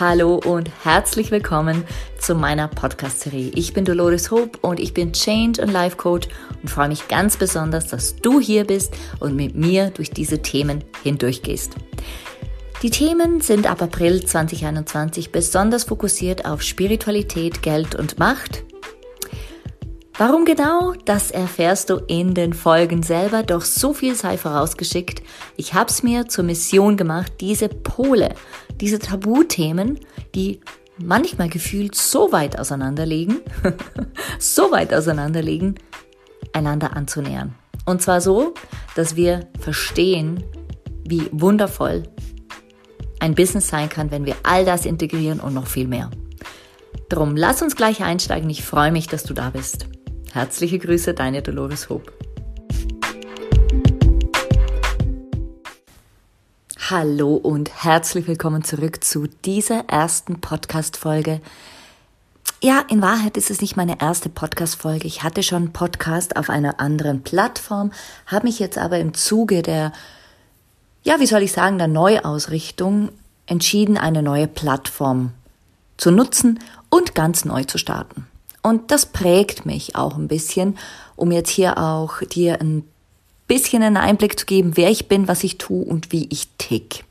Hallo 0.00 0.36
und 0.36 0.70
herzlich 0.84 1.32
willkommen 1.32 1.82
zu 2.20 2.36
meiner 2.36 2.68
Podcast-Serie. 2.68 3.50
Ich 3.56 3.72
bin 3.72 3.84
Dolores 3.84 4.30
Hope 4.30 4.56
und 4.62 4.78
ich 4.78 4.94
bin 4.94 5.12
Change 5.12 5.60
und 5.60 5.72
Life 5.72 5.96
Coach 5.96 6.28
und 6.62 6.68
freue 6.68 6.86
mich 6.86 7.08
ganz 7.08 7.36
besonders, 7.36 7.88
dass 7.88 8.14
du 8.14 8.38
hier 8.38 8.64
bist 8.64 8.94
und 9.18 9.34
mit 9.34 9.56
mir 9.56 9.90
durch 9.90 10.12
diese 10.12 10.40
Themen 10.40 10.84
hindurchgehst. 11.02 11.74
Die 12.80 12.90
Themen 12.90 13.40
sind 13.40 13.68
ab 13.68 13.82
April 13.82 14.24
2021 14.24 15.32
besonders 15.32 15.82
fokussiert 15.82 16.44
auf 16.44 16.62
Spiritualität, 16.62 17.60
Geld 17.62 17.96
und 17.96 18.20
Macht. 18.20 18.62
Warum 20.16 20.44
genau, 20.44 20.94
das 21.06 21.32
erfährst 21.32 21.90
du 21.90 21.96
in 22.06 22.34
den 22.34 22.52
Folgen 22.52 23.02
selber, 23.02 23.42
doch 23.42 23.62
so 23.62 23.94
viel 23.94 24.14
sei 24.14 24.36
vorausgeschickt. 24.36 25.22
Ich 25.56 25.74
habe 25.74 25.90
es 25.90 26.04
mir 26.04 26.28
zur 26.28 26.44
Mission 26.44 26.96
gemacht, 26.96 27.32
diese 27.40 27.68
Pole, 27.68 28.34
diese 28.80 28.98
Tabuthemen, 28.98 30.00
die 30.34 30.60
manchmal 30.98 31.48
gefühlt 31.48 31.94
so 31.94 32.32
weit 32.32 32.58
auseinanderliegen, 32.58 33.40
so 34.38 34.70
weit 34.70 34.92
auseinanderliegen, 34.92 35.76
einander 36.52 36.96
anzunähern. 36.96 37.54
Und 37.86 38.02
zwar 38.02 38.20
so, 38.20 38.54
dass 38.96 39.16
wir 39.16 39.48
verstehen, 39.60 40.44
wie 41.04 41.28
wundervoll 41.32 42.02
ein 43.20 43.34
Business 43.34 43.68
sein 43.68 43.88
kann, 43.88 44.10
wenn 44.10 44.26
wir 44.26 44.36
all 44.42 44.64
das 44.64 44.86
integrieren 44.86 45.40
und 45.40 45.54
noch 45.54 45.66
viel 45.66 45.88
mehr. 45.88 46.10
Drum, 47.08 47.36
lass 47.36 47.62
uns 47.62 47.74
gleich 47.74 48.02
einsteigen. 48.02 48.50
Ich 48.50 48.62
freue 48.62 48.92
mich, 48.92 49.06
dass 49.06 49.24
du 49.24 49.32
da 49.32 49.50
bist. 49.50 49.86
Herzliche 50.32 50.78
Grüße, 50.78 51.14
deine 51.14 51.42
Dolores 51.42 51.88
Hope. 51.88 52.12
Hallo 56.90 57.34
und 57.34 57.84
herzlich 57.84 58.26
willkommen 58.28 58.64
zurück 58.64 59.04
zu 59.04 59.26
dieser 59.44 59.84
ersten 59.90 60.40
Podcast-Folge. 60.40 61.42
Ja, 62.62 62.82
in 62.88 63.02
Wahrheit 63.02 63.36
ist 63.36 63.50
es 63.50 63.60
nicht 63.60 63.76
meine 63.76 64.00
erste 64.00 64.30
Podcast-Folge. 64.30 65.06
Ich 65.06 65.22
hatte 65.22 65.42
schon 65.42 65.64
einen 65.64 65.72
Podcast 65.74 66.36
auf 66.36 66.48
einer 66.48 66.80
anderen 66.80 67.22
Plattform, 67.22 67.92
habe 68.24 68.46
mich 68.46 68.58
jetzt 68.58 68.78
aber 68.78 68.98
im 69.00 69.12
Zuge 69.12 69.60
der, 69.60 69.92
ja, 71.02 71.20
wie 71.20 71.26
soll 71.26 71.42
ich 71.42 71.52
sagen, 71.52 71.76
der 71.76 71.88
Neuausrichtung 71.88 73.10
entschieden, 73.44 73.98
eine 73.98 74.22
neue 74.22 74.48
Plattform 74.48 75.34
zu 75.98 76.10
nutzen 76.10 76.58
und 76.88 77.14
ganz 77.14 77.44
neu 77.44 77.64
zu 77.64 77.76
starten. 77.76 78.26
Und 78.62 78.90
das 78.92 79.04
prägt 79.04 79.66
mich 79.66 79.94
auch 79.94 80.16
ein 80.16 80.28
bisschen, 80.28 80.78
um 81.16 81.32
jetzt 81.32 81.50
hier 81.50 81.76
auch 81.76 82.20
dir 82.22 82.62
ein 82.62 82.84
bisschen 83.48 83.82
einen 83.82 83.96
Einblick 83.96 84.38
zu 84.38 84.46
geben, 84.46 84.76
wer 84.76 84.90
ich 84.90 85.08
bin, 85.08 85.26
was 85.26 85.42
ich 85.42 85.58
tue 85.58 85.84
und 85.84 86.12
wie 86.12 86.28
ich 86.30 86.48
tick. 86.58 87.04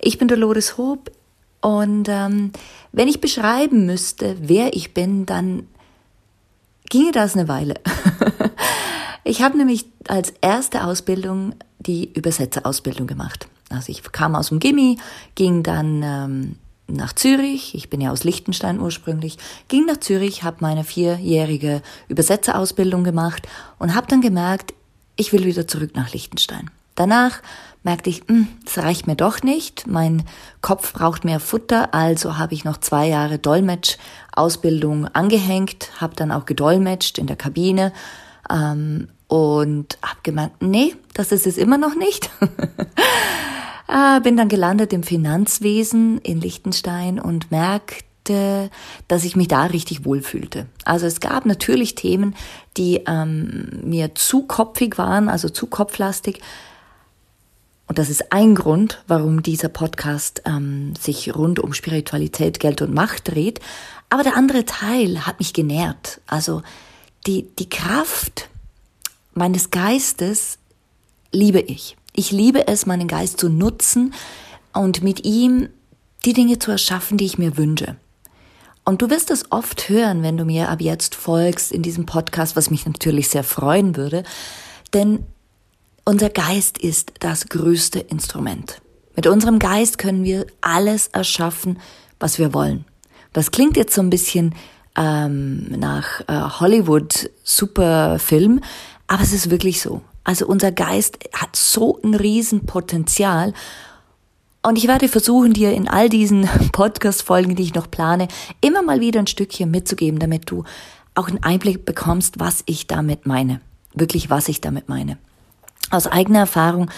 Ich 0.00 0.18
bin 0.18 0.28
Dolores 0.28 0.76
Hope 0.76 1.12
und 1.60 2.08
ähm, 2.08 2.52
wenn 2.92 3.08
ich 3.08 3.20
beschreiben 3.20 3.86
müsste, 3.86 4.36
wer 4.40 4.74
ich 4.74 4.92
bin, 4.94 5.26
dann 5.26 5.66
ginge 6.90 7.12
das 7.12 7.34
eine 7.36 7.48
Weile. 7.48 7.74
ich 9.24 9.42
habe 9.42 9.56
nämlich 9.56 9.86
als 10.08 10.32
erste 10.40 10.84
Ausbildung 10.84 11.54
die 11.78 12.12
Übersetzerausbildung 12.12 13.06
gemacht. 13.06 13.48
Also 13.70 13.90
ich 13.90 14.02
kam 14.12 14.34
aus 14.34 14.48
dem 14.48 14.58
Gimmi, 14.58 14.98
ging 15.34 15.62
dann 15.62 16.02
ähm, 16.02 16.56
nach 16.86 17.14
Zürich, 17.14 17.74
ich 17.74 17.88
bin 17.88 18.00
ja 18.00 18.10
aus 18.10 18.24
Liechtenstein 18.24 18.80
ursprünglich, 18.80 19.38
ging 19.68 19.86
nach 19.86 19.98
Zürich, 19.98 20.42
habe 20.42 20.58
meine 20.60 20.84
vierjährige 20.84 21.82
Übersetzerausbildung 22.08 23.04
gemacht 23.04 23.48
und 23.78 23.94
habe 23.94 24.06
dann 24.06 24.20
gemerkt, 24.20 24.74
ich 25.16 25.32
will 25.32 25.44
wieder 25.44 25.66
zurück 25.66 25.92
nach 25.94 26.12
Liechtenstein. 26.12 26.70
Danach 26.94 27.42
merkte 27.82 28.08
ich, 28.10 28.22
hm, 28.28 28.48
das 28.64 28.78
reicht 28.78 29.06
mir 29.06 29.16
doch 29.16 29.42
nicht, 29.42 29.86
mein 29.86 30.24
Kopf 30.60 30.92
braucht 30.92 31.24
mehr 31.24 31.40
Futter, 31.40 31.92
also 31.92 32.38
habe 32.38 32.54
ich 32.54 32.64
noch 32.64 32.78
zwei 32.78 33.08
Jahre 33.08 33.38
Dolmetsch-Ausbildung 33.38 35.06
angehängt, 35.08 35.90
habe 36.00 36.14
dann 36.14 36.32
auch 36.32 36.46
gedolmetscht 36.46 37.18
in 37.18 37.26
der 37.26 37.36
Kabine 37.36 37.92
ähm, 38.50 39.08
und 39.26 39.98
habe 40.02 40.20
gemerkt, 40.22 40.62
nee, 40.62 40.94
das 41.14 41.32
ist 41.32 41.46
es 41.46 41.58
immer 41.58 41.78
noch 41.78 41.94
nicht. 41.94 42.30
Äh, 43.86 44.20
bin 44.22 44.38
dann 44.38 44.48
gelandet 44.48 44.94
im 44.94 45.02
Finanzwesen 45.02 46.16
in 46.22 46.40
Liechtenstein 46.40 47.20
und 47.20 47.50
merkte, 47.50 48.02
dass 48.28 49.24
ich 49.24 49.36
mich 49.36 49.48
da 49.48 49.64
richtig 49.64 50.04
wohlfühlte. 50.04 50.66
Also 50.84 51.06
es 51.06 51.20
gab 51.20 51.46
natürlich 51.46 51.94
Themen, 51.94 52.34
die 52.76 53.02
ähm, 53.06 53.80
mir 53.84 54.14
zu 54.14 54.42
kopfig 54.42 54.98
waren, 54.98 55.28
also 55.28 55.48
zu 55.48 55.66
kopflastig. 55.66 56.40
Und 57.86 57.98
das 57.98 58.08
ist 58.08 58.32
ein 58.32 58.54
Grund, 58.54 59.02
warum 59.06 59.42
dieser 59.42 59.68
Podcast 59.68 60.42
ähm, 60.46 60.94
sich 60.98 61.34
rund 61.34 61.60
um 61.60 61.74
Spiritualität, 61.74 62.60
Geld 62.60 62.80
und 62.80 62.94
Macht 62.94 63.30
dreht. 63.30 63.60
Aber 64.08 64.22
der 64.22 64.36
andere 64.36 64.64
Teil 64.64 65.26
hat 65.26 65.38
mich 65.38 65.52
genährt. 65.52 66.20
Also 66.26 66.62
die, 67.26 67.46
die 67.58 67.68
Kraft 67.68 68.48
meines 69.34 69.70
Geistes 69.70 70.58
liebe 71.30 71.60
ich. 71.60 71.96
Ich 72.14 72.30
liebe 72.30 72.68
es, 72.68 72.86
meinen 72.86 73.08
Geist 73.08 73.38
zu 73.38 73.48
nutzen 73.48 74.14
und 74.72 75.02
mit 75.02 75.24
ihm 75.24 75.68
die 76.24 76.32
Dinge 76.32 76.58
zu 76.58 76.70
erschaffen, 76.70 77.18
die 77.18 77.26
ich 77.26 77.38
mir 77.38 77.56
wünsche. 77.56 77.96
Und 78.84 79.00
du 79.00 79.08
wirst 79.08 79.30
es 79.30 79.50
oft 79.50 79.88
hören, 79.88 80.22
wenn 80.22 80.36
du 80.36 80.44
mir 80.44 80.68
ab 80.68 80.80
jetzt 80.80 81.14
folgst 81.14 81.72
in 81.72 81.82
diesem 81.82 82.04
Podcast, 82.04 82.54
was 82.54 82.70
mich 82.70 82.84
natürlich 82.84 83.28
sehr 83.28 83.44
freuen 83.44 83.96
würde, 83.96 84.24
denn 84.92 85.24
unser 86.04 86.28
Geist 86.28 86.76
ist 86.78 87.12
das 87.20 87.48
größte 87.48 87.98
Instrument. 87.98 88.82
Mit 89.16 89.26
unserem 89.26 89.58
Geist 89.58 89.96
können 89.96 90.24
wir 90.24 90.46
alles 90.60 91.06
erschaffen, 91.08 91.78
was 92.20 92.38
wir 92.38 92.52
wollen. 92.52 92.84
Das 93.32 93.50
klingt 93.50 93.76
jetzt 93.76 93.94
so 93.94 94.02
ein 94.02 94.10
bisschen 94.10 94.54
ähm, 94.96 95.66
nach 95.70 96.20
äh, 96.28 96.60
Hollywood 96.60 97.30
Superfilm, 97.42 98.60
aber 99.06 99.22
es 99.22 99.32
ist 99.32 99.50
wirklich 99.50 99.80
so. 99.80 100.02
Also 100.24 100.46
unser 100.46 100.72
Geist 100.72 101.18
hat 101.32 101.56
so 101.56 102.00
ein 102.02 102.14
Riesenpotenzial. 102.14 103.54
Und 104.66 104.78
ich 104.78 104.88
werde 104.88 105.08
versuchen, 105.08 105.52
dir 105.52 105.74
in 105.74 105.88
all 105.88 106.08
diesen 106.08 106.48
Podcast-Folgen, 106.72 107.54
die 107.54 107.62
ich 107.62 107.74
noch 107.74 107.90
plane, 107.90 108.28
immer 108.62 108.82
mal 108.82 108.98
wieder 108.98 109.20
ein 109.20 109.26
Stückchen 109.26 109.70
mitzugeben, 109.70 110.18
damit 110.18 110.50
du 110.50 110.64
auch 111.14 111.28
einen 111.28 111.42
Einblick 111.42 111.84
bekommst, 111.84 112.40
was 112.40 112.62
ich 112.64 112.86
damit 112.86 113.26
meine. 113.26 113.60
Wirklich, 113.92 114.30
was 114.30 114.48
ich 114.48 114.62
damit 114.62 114.88
meine. 114.88 115.18
Aus 115.90 116.06
eigener 116.06 116.38
Erfahrung 116.40 116.90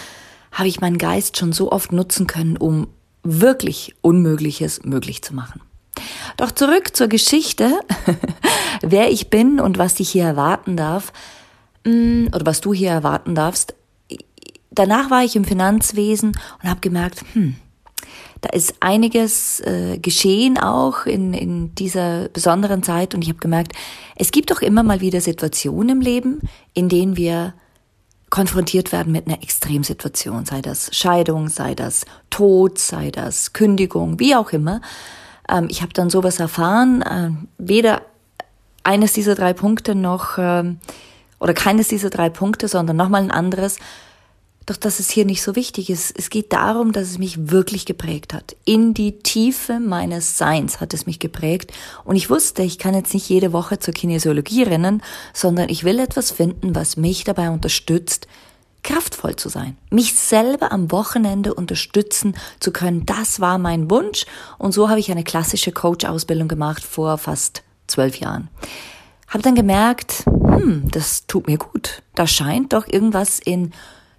habe 0.53 0.69
ich 0.69 0.79
meinen 0.79 0.97
Geist 0.97 1.37
schon 1.37 1.51
so 1.51 1.69
oft 1.69 1.91
nutzen 1.91 2.25
können, 2.25 2.55
um 2.55 2.87
wirklich 3.23 3.95
Unmögliches 4.01 4.85
möglich 4.85 5.21
zu 5.21 5.35
machen. 5.35 5.61
Doch 6.37 6.51
zurück 6.51 6.95
zur 6.95 7.07
Geschichte, 7.07 7.81
wer 8.81 9.11
ich 9.11 9.29
bin 9.29 9.59
und 9.59 9.77
was 9.77 9.95
dich 9.95 10.09
hier 10.09 10.23
erwarten 10.23 10.77
darf. 10.77 11.11
Mm, 11.83 12.27
oder 12.27 12.45
was 12.45 12.61
du 12.61 12.73
hier 12.73 12.91
erwarten 12.91 13.35
darfst. 13.35 13.73
Danach 14.77 15.09
war 15.09 15.23
ich 15.23 15.35
im 15.35 15.43
Finanzwesen 15.43 16.37
und 16.61 16.69
habe 16.69 16.81
gemerkt, 16.81 17.23
hm, 17.33 17.55
da 18.41 18.49
ist 18.49 18.75
einiges 18.79 19.59
äh, 19.61 19.97
geschehen 19.97 20.59
auch 20.59 21.07
in, 21.07 21.33
in 21.33 21.73
dieser 21.73 22.29
besonderen 22.29 22.83
Zeit 22.83 23.15
und 23.15 23.23
ich 23.23 23.29
habe 23.29 23.39
gemerkt, 23.39 23.73
es 24.15 24.31
gibt 24.31 24.51
doch 24.51 24.61
immer 24.61 24.83
mal 24.83 25.01
wieder 25.01 25.19
Situationen 25.19 25.89
im 25.89 26.01
Leben, 26.01 26.41
in 26.75 26.89
denen 26.89 27.17
wir 27.17 27.55
konfrontiert 28.29 28.91
werden 28.91 29.11
mit 29.11 29.25
einer 29.25 29.41
Extremsituation, 29.41 30.45
sei 30.45 30.61
das 30.61 30.95
Scheidung, 30.95 31.49
sei 31.49 31.73
das 31.73 32.05
Tod, 32.29 32.77
sei 32.77 33.09
das 33.09 33.53
Kündigung, 33.53 34.19
wie 34.19 34.35
auch 34.35 34.51
immer. 34.51 34.81
Ähm, 35.49 35.67
ich 35.71 35.81
habe 35.81 35.93
dann 35.93 36.11
sowas 36.11 36.39
erfahren, 36.39 37.01
äh, 37.01 37.31
weder 37.57 38.03
eines 38.83 39.13
dieser 39.13 39.33
drei 39.33 39.53
Punkte 39.53 39.95
noch 39.95 40.37
ähm, 40.37 40.77
oder 41.39 41.55
keines 41.55 41.87
dieser 41.87 42.11
drei 42.11 42.29
Punkte, 42.29 42.67
sondern 42.67 42.95
nochmal 42.95 43.23
ein 43.23 43.31
anderes. 43.31 43.77
Doch 44.67 44.75
dass 44.75 44.99
es 44.99 45.09
hier 45.09 45.23
nicht 45.23 45.41
so 45.41 45.55
wichtig 45.55 45.89
ist. 45.89 46.13
Es 46.17 46.29
geht 46.29 46.51
darum, 46.51 46.91
dass 46.91 47.07
es 47.07 47.17
mich 47.17 47.49
wirklich 47.51 47.85
geprägt 47.85 48.33
hat. 48.33 48.57
In 48.65 48.93
die 48.93 49.17
Tiefe 49.19 49.79
meines 49.79 50.37
Seins 50.37 50.81
hat 50.81 50.93
es 50.93 51.05
mich 51.05 51.19
geprägt. 51.19 51.71
Und 52.03 52.17
ich 52.17 52.29
wusste, 52.29 52.63
ich 52.63 52.77
kann 52.77 52.93
jetzt 52.93 53.13
nicht 53.13 53.29
jede 53.29 53.53
Woche 53.53 53.79
zur 53.79 53.93
Kinesiologie 53.93 54.63
rennen, 54.63 55.01
sondern 55.33 55.69
ich 55.69 55.85
will 55.85 55.99
etwas 55.99 56.31
finden, 56.31 56.75
was 56.75 56.97
mich 56.97 57.23
dabei 57.23 57.49
unterstützt, 57.49 58.27
kraftvoll 58.83 59.37
zu 59.37 59.47
sein. 59.47 59.77
Mich 59.89 60.15
selber 60.15 60.73
am 60.73 60.91
Wochenende 60.91 61.53
unterstützen 61.53 62.35
zu 62.59 62.73
können. 62.73 63.05
Das 63.05 63.39
war 63.39 63.59
mein 63.59 63.89
Wunsch. 63.89 64.25
Und 64.57 64.73
so 64.73 64.89
habe 64.89 64.99
ich 64.99 65.09
eine 65.09 65.23
klassische 65.23 65.71
Coach-Ausbildung 65.71 66.49
gemacht 66.49 66.83
vor 66.83 67.17
fast 67.17 67.63
zwölf 67.87 68.17
Jahren. 68.17 68.49
Habe 69.29 69.43
dann 69.43 69.55
gemerkt, 69.55 70.25
hm, 70.25 70.91
das 70.91 71.25
tut 71.25 71.47
mir 71.47 71.57
gut. 71.57 72.03
Da 72.15 72.27
scheint 72.27 72.73
doch 72.73 72.85
irgendwas 72.85 73.39
in 73.39 73.71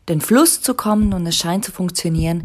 den 0.08 0.20
Fluss 0.20 0.60
zu 0.62 0.74
kommen 0.74 1.12
und 1.12 1.26
es 1.26 1.36
scheint 1.36 1.64
zu 1.64 1.72
funktionieren. 1.72 2.44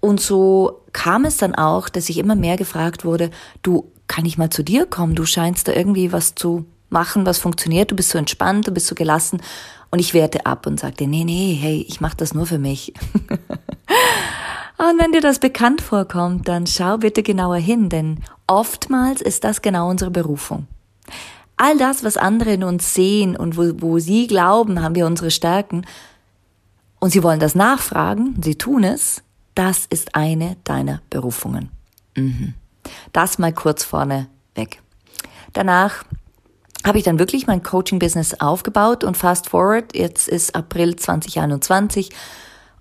Und 0.00 0.20
so 0.20 0.82
kam 0.92 1.24
es 1.24 1.36
dann 1.36 1.54
auch, 1.54 1.88
dass 1.88 2.08
ich 2.08 2.18
immer 2.18 2.34
mehr 2.34 2.56
gefragt 2.56 3.04
wurde, 3.04 3.30
du, 3.62 3.90
kann 4.08 4.24
ich 4.24 4.38
mal 4.38 4.50
zu 4.50 4.62
dir 4.62 4.86
kommen? 4.86 5.14
Du 5.14 5.26
scheinst 5.26 5.68
da 5.68 5.72
irgendwie 5.72 6.12
was 6.12 6.34
zu 6.34 6.64
machen, 6.90 7.26
was 7.26 7.38
funktioniert. 7.38 7.90
Du 7.90 7.96
bist 7.96 8.10
so 8.10 8.18
entspannt, 8.18 8.68
du 8.68 8.72
bist 8.72 8.86
so 8.86 8.94
gelassen. 8.94 9.42
Und 9.90 9.98
ich 9.98 10.14
wehrte 10.14 10.46
ab 10.46 10.66
und 10.66 10.80
sagte, 10.80 11.06
nee, 11.06 11.24
nee, 11.24 11.58
hey, 11.60 11.84
ich 11.88 12.00
mache 12.00 12.16
das 12.16 12.34
nur 12.34 12.46
für 12.46 12.58
mich. 12.58 12.92
Und 14.78 15.00
wenn 15.00 15.12
dir 15.12 15.22
das 15.22 15.38
bekannt 15.38 15.80
vorkommt, 15.80 16.48
dann 16.48 16.66
schau 16.66 16.98
bitte 16.98 17.22
genauer 17.22 17.56
hin, 17.56 17.88
denn 17.88 18.18
oftmals 18.46 19.22
ist 19.22 19.42
das 19.44 19.62
genau 19.62 19.88
unsere 19.88 20.10
Berufung. 20.10 20.66
All 21.56 21.78
das, 21.78 22.04
was 22.04 22.18
andere 22.18 22.52
in 22.52 22.64
uns 22.64 22.92
sehen 22.92 23.36
und 23.36 23.56
wo, 23.56 23.72
wo 23.78 23.98
sie 23.98 24.26
glauben, 24.26 24.82
haben 24.82 24.94
wir 24.94 25.06
unsere 25.06 25.30
Stärken, 25.30 25.86
und 27.00 27.10
sie 27.10 27.22
wollen 27.22 27.40
das 27.40 27.54
nachfragen, 27.54 28.40
sie 28.42 28.56
tun 28.56 28.84
es, 28.84 29.22
das 29.54 29.86
ist 29.86 30.14
eine 30.14 30.56
deiner 30.64 31.00
Berufungen. 31.10 31.70
Mhm. 32.14 32.54
Das 33.12 33.38
mal 33.38 33.52
kurz 33.52 33.84
vorne 33.84 34.28
weg. 34.54 34.82
Danach 35.52 36.04
habe 36.84 36.98
ich 36.98 37.04
dann 37.04 37.18
wirklich 37.18 37.46
mein 37.46 37.62
Coaching-Business 37.62 38.40
aufgebaut 38.40 39.02
und 39.02 39.16
fast 39.16 39.48
forward, 39.48 39.96
jetzt 39.96 40.28
ist 40.28 40.54
April 40.54 40.96
2021 40.96 42.10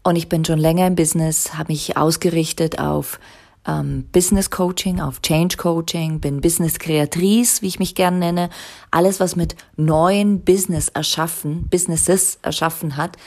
und 0.04 0.16
ich 0.16 0.30
bin 0.30 0.46
schon 0.46 0.60
länger 0.60 0.86
im 0.88 0.96
Business, 0.96 1.56
habe 1.56 1.72
mich 1.72 1.98
ausgerichtet 1.98 2.78
auf 2.78 3.20
ähm, 3.68 4.06
Business 4.12 4.52
Coaching, 4.52 5.02
auf 5.02 5.22
Change 5.22 5.58
Coaching, 5.58 6.20
bin 6.20 6.42
Business 6.42 6.78
Kreatrice, 6.78 7.62
wie 7.62 7.68
ich 7.68 7.80
mich 7.80 7.96
gern 7.96 8.20
nenne. 8.20 8.50
Alles, 8.92 9.20
was 9.20 9.36
mit 9.36 9.56
neuen 9.76 10.42
Business 10.42 10.90
erschaffen, 10.90 11.68
Businesses 11.70 12.38
erschaffen 12.44 12.98
hat, 12.98 13.18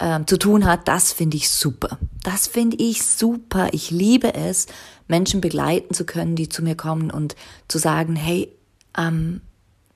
ähm, 0.00 0.26
zu 0.26 0.38
tun 0.38 0.66
hat, 0.66 0.88
das 0.88 1.12
finde 1.12 1.36
ich 1.36 1.50
super. 1.50 1.98
Das 2.22 2.46
finde 2.46 2.76
ich 2.76 3.02
super. 3.04 3.68
Ich 3.72 3.90
liebe 3.90 4.34
es, 4.34 4.66
Menschen 5.08 5.40
begleiten 5.40 5.94
zu 5.94 6.04
können, 6.04 6.36
die 6.36 6.48
zu 6.48 6.62
mir 6.62 6.74
kommen 6.74 7.10
und 7.10 7.36
zu 7.68 7.78
sagen, 7.78 8.16
hey, 8.16 8.52
ähm, 8.96 9.40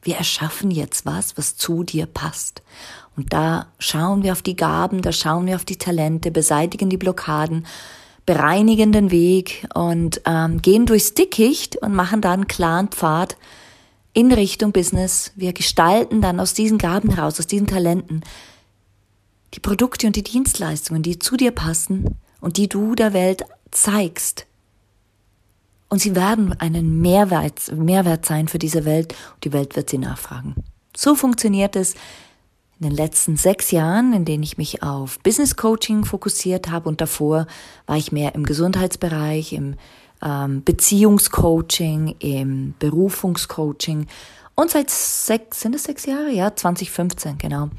wir 0.03 0.17
erschaffen 0.17 0.71
jetzt 0.71 1.05
was, 1.05 1.37
was 1.37 1.57
zu 1.57 1.85
dir 1.85 2.07
passt. 2.07 2.63
Und 3.17 3.33
da 3.33 3.67
schauen 3.79 4.23
wir 4.23 4.33
auf 4.33 4.43
die 4.43 4.57
Gaben, 4.57 5.03
da 5.03 5.13
schauen 5.13 5.47
wir 5.47 5.57
auf 5.57 5.65
die 5.65 5.77
Talente, 5.77 6.31
beseitigen 6.31 6.89
die 6.89 6.97
Blockaden, 6.97 7.67
bereinigen 8.25 8.93
den 8.93 9.11
Weg 9.11 9.67
und 9.75 10.23
ähm, 10.25 10.63
gehen 10.63 10.87
durchs 10.87 11.15
Dickicht 11.15 11.77
und 11.77 11.95
machen 11.95 12.21
dann 12.21 12.41
einen 12.41 12.49
klaren 12.49 12.89
Pfad 12.89 13.37
in 14.13 14.33
Richtung 14.33 14.73
Business. 14.73 15.33
Wir 15.37 15.53
gestalten 15.53 16.21
dann 16.21 16.41
aus 16.41 16.55
diesen 16.55 16.79
Gaben 16.79 17.11
heraus, 17.11 17.39
aus 17.39 17.47
diesen 17.47 17.67
Talenten, 17.67 18.23
die 19.55 19.61
Produkte 19.61 20.07
und 20.07 20.17
die 20.17 20.23
Dienstleistungen, 20.23 21.03
die 21.03 21.19
zu 21.19 21.37
dir 21.37 21.51
passen 21.51 22.17
und 22.41 22.57
die 22.57 22.69
du 22.69 22.95
der 22.95 23.13
Welt 23.13 23.45
zeigst. 23.71 24.47
Und 25.89 26.01
sie 26.01 26.15
werden 26.15 26.59
einen 26.61 27.01
Mehrwert, 27.01 27.73
Mehrwert 27.73 28.25
sein 28.25 28.47
für 28.47 28.59
diese 28.59 28.85
Welt 28.85 29.15
und 29.35 29.45
die 29.45 29.53
Welt 29.53 29.75
wird 29.75 29.91
sie 29.91 29.99
nachfragen. 29.99 30.55
So 30.97 31.17
funktioniert 31.17 31.75
es 31.75 31.95
in 32.79 32.89
den 32.89 32.97
letzten 32.97 33.37
sechs 33.37 33.73
Jahren, 33.73 34.13
in 34.13 34.25
denen 34.25 34.43
ich 34.43 34.57
mich 34.57 34.83
auf 34.83 35.19
Business 35.21 35.57
Coaching 35.57 36.05
fokussiert 36.05 36.71
habe 36.71 36.89
und 36.89 37.01
davor 37.01 37.47
war 37.87 37.97
ich 37.97 38.13
mehr 38.13 38.35
im 38.35 38.45
Gesundheitsbereich, 38.47 39.53
im 39.53 39.75
ähm, 40.23 40.63
Beziehungscoaching, 40.65 42.15
im 42.21 42.75
Berufungscoaching 42.79 44.07
und 44.55 44.71
seit 44.71 44.91
sechs, 44.91 45.61
sind 45.61 45.75
es 45.75 45.85
sechs 45.85 46.07
Jahre? 46.07 46.31
Ja, 46.31 46.55
2015, 46.55 47.39
genau 47.39 47.71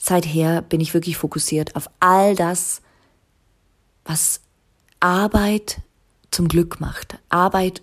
seither 0.00 0.62
bin 0.62 0.80
ich 0.80 0.94
wirklich 0.94 1.18
fokussiert 1.18 1.76
auf 1.76 1.90
all 2.00 2.34
das, 2.34 2.80
was 4.04 4.40
Arbeit 4.98 5.82
zum 6.30 6.48
Glück 6.48 6.80
macht, 6.80 7.18
Arbeit 7.28 7.82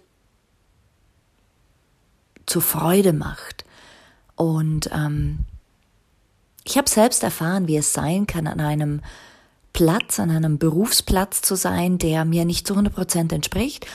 zur 2.48 2.64
Freude 2.64 3.14
macht. 3.14 3.66
Und 4.36 4.90
ähm, 4.92 5.46
ich 6.64 6.78
habe 6.78 6.90
selbst 6.90 7.22
erfahren, 7.22 7.68
wie 7.68 7.78
es 7.78 7.94
sein 7.94 8.26
kann, 8.26 8.48
an 8.48 8.62
einem 8.62 9.02
Platz, 9.74 10.20
an 10.20 10.32
einem 10.32 10.58
Berufsplatz 10.58 11.42
zu 11.42 11.56
sein, 11.56 12.00
der 12.00 12.26
mir 12.26 12.46
nicht 12.46 12.66
zu 12.66 12.74
100 12.74 12.96
Prozent 12.96 13.32
entspricht 13.32 13.86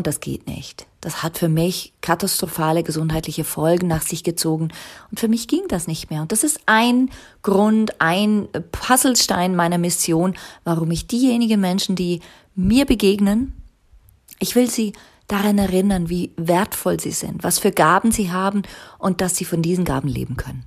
und 0.00 0.06
das 0.06 0.20
geht 0.20 0.46
nicht. 0.46 0.86
Das 1.02 1.22
hat 1.22 1.36
für 1.36 1.50
mich 1.50 1.92
katastrophale 2.00 2.82
gesundheitliche 2.82 3.44
Folgen 3.44 3.86
nach 3.86 4.00
sich 4.00 4.24
gezogen. 4.24 4.72
Und 5.10 5.20
für 5.20 5.28
mich 5.28 5.46
ging 5.46 5.64
das 5.68 5.86
nicht 5.86 6.08
mehr. 6.08 6.22
Und 6.22 6.32
das 6.32 6.42
ist 6.42 6.58
ein 6.64 7.10
Grund, 7.42 8.00
ein 8.00 8.48
Puzzlestein 8.72 9.54
meiner 9.54 9.76
Mission, 9.76 10.36
warum 10.64 10.90
ich 10.90 11.06
diejenigen 11.06 11.60
Menschen, 11.60 11.96
die 11.96 12.20
mir 12.54 12.86
begegnen, 12.86 13.52
ich 14.38 14.54
will 14.54 14.70
sie 14.70 14.94
daran 15.28 15.58
erinnern, 15.58 16.08
wie 16.08 16.32
wertvoll 16.38 16.98
sie 16.98 17.12
sind, 17.12 17.44
was 17.44 17.58
für 17.58 17.72
Gaben 17.72 18.10
sie 18.10 18.32
haben 18.32 18.62
und 18.98 19.20
dass 19.20 19.36
sie 19.36 19.44
von 19.44 19.60
diesen 19.60 19.84
Gaben 19.84 20.08
leben 20.08 20.38
können. 20.38 20.64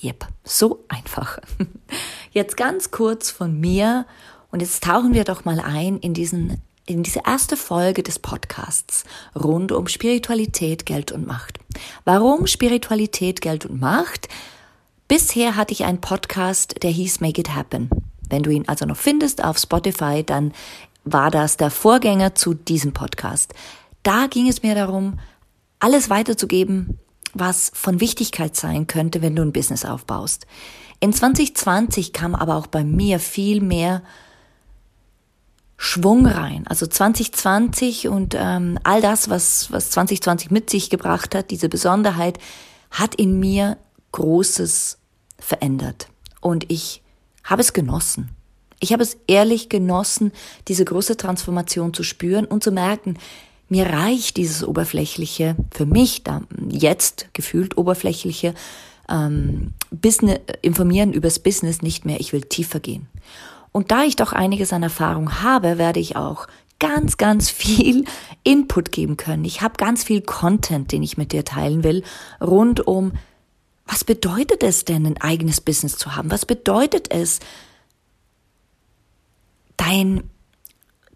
Yep, 0.00 0.28
so 0.44 0.84
einfach. 0.86 1.40
Jetzt 2.30 2.56
ganz 2.56 2.92
kurz 2.92 3.32
von 3.32 3.58
mir 3.58 4.06
und 4.52 4.60
jetzt 4.60 4.84
tauchen 4.84 5.12
wir 5.12 5.24
doch 5.24 5.44
mal 5.44 5.58
ein 5.58 5.98
in 5.98 6.14
diesen 6.14 6.62
in 6.86 7.02
diese 7.02 7.20
erste 7.26 7.56
Folge 7.56 8.02
des 8.02 8.18
Podcasts 8.18 9.04
rund 9.34 9.72
um 9.72 9.88
Spiritualität, 9.88 10.86
Geld 10.86 11.12
und 11.12 11.26
Macht. 11.26 11.58
Warum 12.04 12.46
Spiritualität, 12.46 13.40
Geld 13.40 13.66
und 13.66 13.80
Macht? 13.80 14.28
Bisher 15.08 15.56
hatte 15.56 15.72
ich 15.72 15.84
einen 15.84 16.00
Podcast, 16.00 16.82
der 16.82 16.90
hieß 16.90 17.20
Make 17.20 17.40
It 17.40 17.54
Happen. 17.54 17.90
Wenn 18.28 18.44
du 18.44 18.50
ihn 18.50 18.68
also 18.68 18.86
noch 18.86 18.96
findest 18.96 19.42
auf 19.42 19.58
Spotify, 19.58 20.22
dann 20.24 20.52
war 21.04 21.30
das 21.30 21.56
der 21.56 21.70
Vorgänger 21.70 22.34
zu 22.34 22.54
diesem 22.54 22.92
Podcast. 22.92 23.54
Da 24.02 24.26
ging 24.28 24.48
es 24.48 24.62
mir 24.62 24.74
darum, 24.74 25.18
alles 25.80 26.08
weiterzugeben, 26.08 26.98
was 27.34 27.70
von 27.74 28.00
Wichtigkeit 28.00 28.56
sein 28.56 28.86
könnte, 28.86 29.22
wenn 29.22 29.36
du 29.36 29.42
ein 29.42 29.52
Business 29.52 29.84
aufbaust. 29.84 30.46
In 31.00 31.12
2020 31.12 32.12
kam 32.12 32.34
aber 32.34 32.56
auch 32.56 32.68
bei 32.68 32.82
mir 32.82 33.18
viel 33.18 33.60
mehr 33.60 34.02
Schwung 35.76 36.26
rein. 36.26 36.66
Also 36.66 36.86
2020 36.86 38.08
und 38.08 38.34
ähm, 38.38 38.78
all 38.82 39.00
das, 39.00 39.28
was, 39.28 39.70
was 39.70 39.90
2020 39.90 40.50
mit 40.50 40.70
sich 40.70 40.90
gebracht 40.90 41.34
hat, 41.34 41.50
diese 41.50 41.68
Besonderheit, 41.68 42.38
hat 42.90 43.14
in 43.14 43.38
mir 43.38 43.76
Großes 44.12 44.98
verändert. 45.38 46.08
Und 46.40 46.70
ich 46.70 47.02
habe 47.44 47.60
es 47.60 47.72
genossen. 47.72 48.30
Ich 48.80 48.92
habe 48.92 49.02
es 49.02 49.16
ehrlich 49.26 49.68
genossen, 49.68 50.32
diese 50.68 50.84
große 50.84 51.16
Transformation 51.16 51.94
zu 51.94 52.02
spüren 52.02 52.44
und 52.44 52.62
zu 52.62 52.72
merken, 52.72 53.18
mir 53.68 53.86
reicht 53.86 54.36
dieses 54.36 54.64
oberflächliche, 54.64 55.56
für 55.72 55.86
mich 55.86 56.22
da 56.22 56.42
jetzt 56.68 57.28
gefühlt 57.32 57.76
oberflächliche 57.76 58.54
ähm, 59.08 59.72
Business, 59.90 60.38
informieren 60.62 61.12
übers 61.12 61.38
Business 61.38 61.82
nicht 61.82 62.04
mehr. 62.04 62.20
Ich 62.20 62.32
will 62.32 62.42
tiefer 62.42 62.80
gehen. 62.80 63.08
Und 63.76 63.90
da 63.90 64.04
ich 64.04 64.16
doch 64.16 64.32
einiges 64.32 64.72
an 64.72 64.82
Erfahrung 64.82 65.42
habe, 65.42 65.76
werde 65.76 66.00
ich 66.00 66.16
auch 66.16 66.46
ganz, 66.78 67.18
ganz 67.18 67.50
viel 67.50 68.06
Input 68.42 68.90
geben 68.90 69.18
können. 69.18 69.44
Ich 69.44 69.60
habe 69.60 69.74
ganz 69.76 70.02
viel 70.02 70.22
Content, 70.22 70.92
den 70.92 71.02
ich 71.02 71.18
mit 71.18 71.30
dir 71.30 71.44
teilen 71.44 71.84
will, 71.84 72.02
rund 72.40 72.86
um, 72.86 73.12
was 73.84 74.02
bedeutet 74.02 74.62
es 74.62 74.86
denn, 74.86 75.04
ein 75.04 75.20
eigenes 75.20 75.60
Business 75.60 75.98
zu 75.98 76.16
haben? 76.16 76.30
Was 76.30 76.46
bedeutet 76.46 77.12
es, 77.12 77.40
dein 79.76 80.22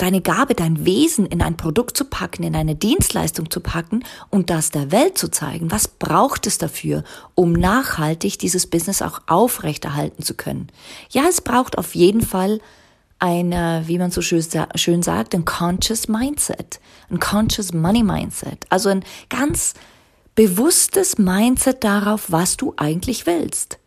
deine 0.02 0.20
Gabe, 0.20 0.54
dein 0.54 0.84
Wesen 0.86 1.26
in 1.26 1.42
ein 1.42 1.56
Produkt 1.56 1.96
zu 1.96 2.04
packen, 2.04 2.42
in 2.42 2.56
eine 2.56 2.74
Dienstleistung 2.74 3.50
zu 3.50 3.60
packen 3.60 4.04
und 4.30 4.50
das 4.50 4.70
der 4.70 4.90
Welt 4.92 5.18
zu 5.18 5.30
zeigen. 5.30 5.70
Was 5.70 5.88
braucht 5.88 6.46
es 6.46 6.58
dafür, 6.58 7.04
um 7.34 7.52
nachhaltig 7.52 8.38
dieses 8.38 8.66
Business 8.66 9.02
auch 9.02 9.20
aufrechterhalten 9.26 10.22
zu 10.22 10.34
können? 10.34 10.68
Ja, 11.10 11.24
es 11.28 11.40
braucht 11.40 11.76
auf 11.76 11.94
jeden 11.94 12.22
Fall 12.22 12.60
ein, 13.18 13.50
wie 13.86 13.98
man 13.98 14.10
so 14.10 14.22
schön 14.22 15.02
sagt, 15.02 15.34
ein 15.34 15.44
conscious 15.44 16.08
Mindset, 16.08 16.80
ein 17.10 17.20
conscious 17.20 17.74
Money 17.74 18.02
Mindset, 18.02 18.64
also 18.70 18.88
ein 18.88 19.04
ganz 19.28 19.74
bewusstes 20.34 21.18
Mindset 21.18 21.84
darauf, 21.84 22.32
was 22.32 22.56
du 22.56 22.72
eigentlich 22.78 23.26
willst. 23.26 23.78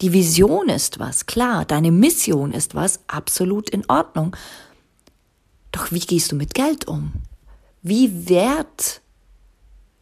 Die 0.00 0.12
Vision 0.14 0.70
ist 0.70 0.98
was, 0.98 1.26
klar, 1.26 1.66
deine 1.66 1.90
Mission 1.90 2.52
ist 2.52 2.74
was, 2.74 3.00
absolut 3.08 3.68
in 3.68 3.84
Ordnung. 3.90 4.34
Doch 5.78 5.92
wie 5.92 6.00
gehst 6.00 6.32
du 6.32 6.36
mit 6.36 6.54
Geld 6.54 6.88
um? 6.88 7.12
Wie 7.82 8.28
Wert 8.28 9.00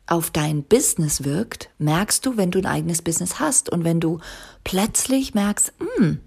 auf 0.06 0.30
dein 0.30 0.62
Business 0.62 1.22
wirkt, 1.22 1.68
merkst 1.76 2.24
du, 2.24 2.38
wenn 2.38 2.50
du 2.50 2.60
ein 2.60 2.66
eigenes 2.66 3.02
Business 3.02 3.40
hast 3.40 3.68
und 3.68 3.84
wenn 3.84 4.00
du 4.00 4.20
plötzlich 4.64 5.34
merkst, 5.34 5.74
hm, 5.98 6.20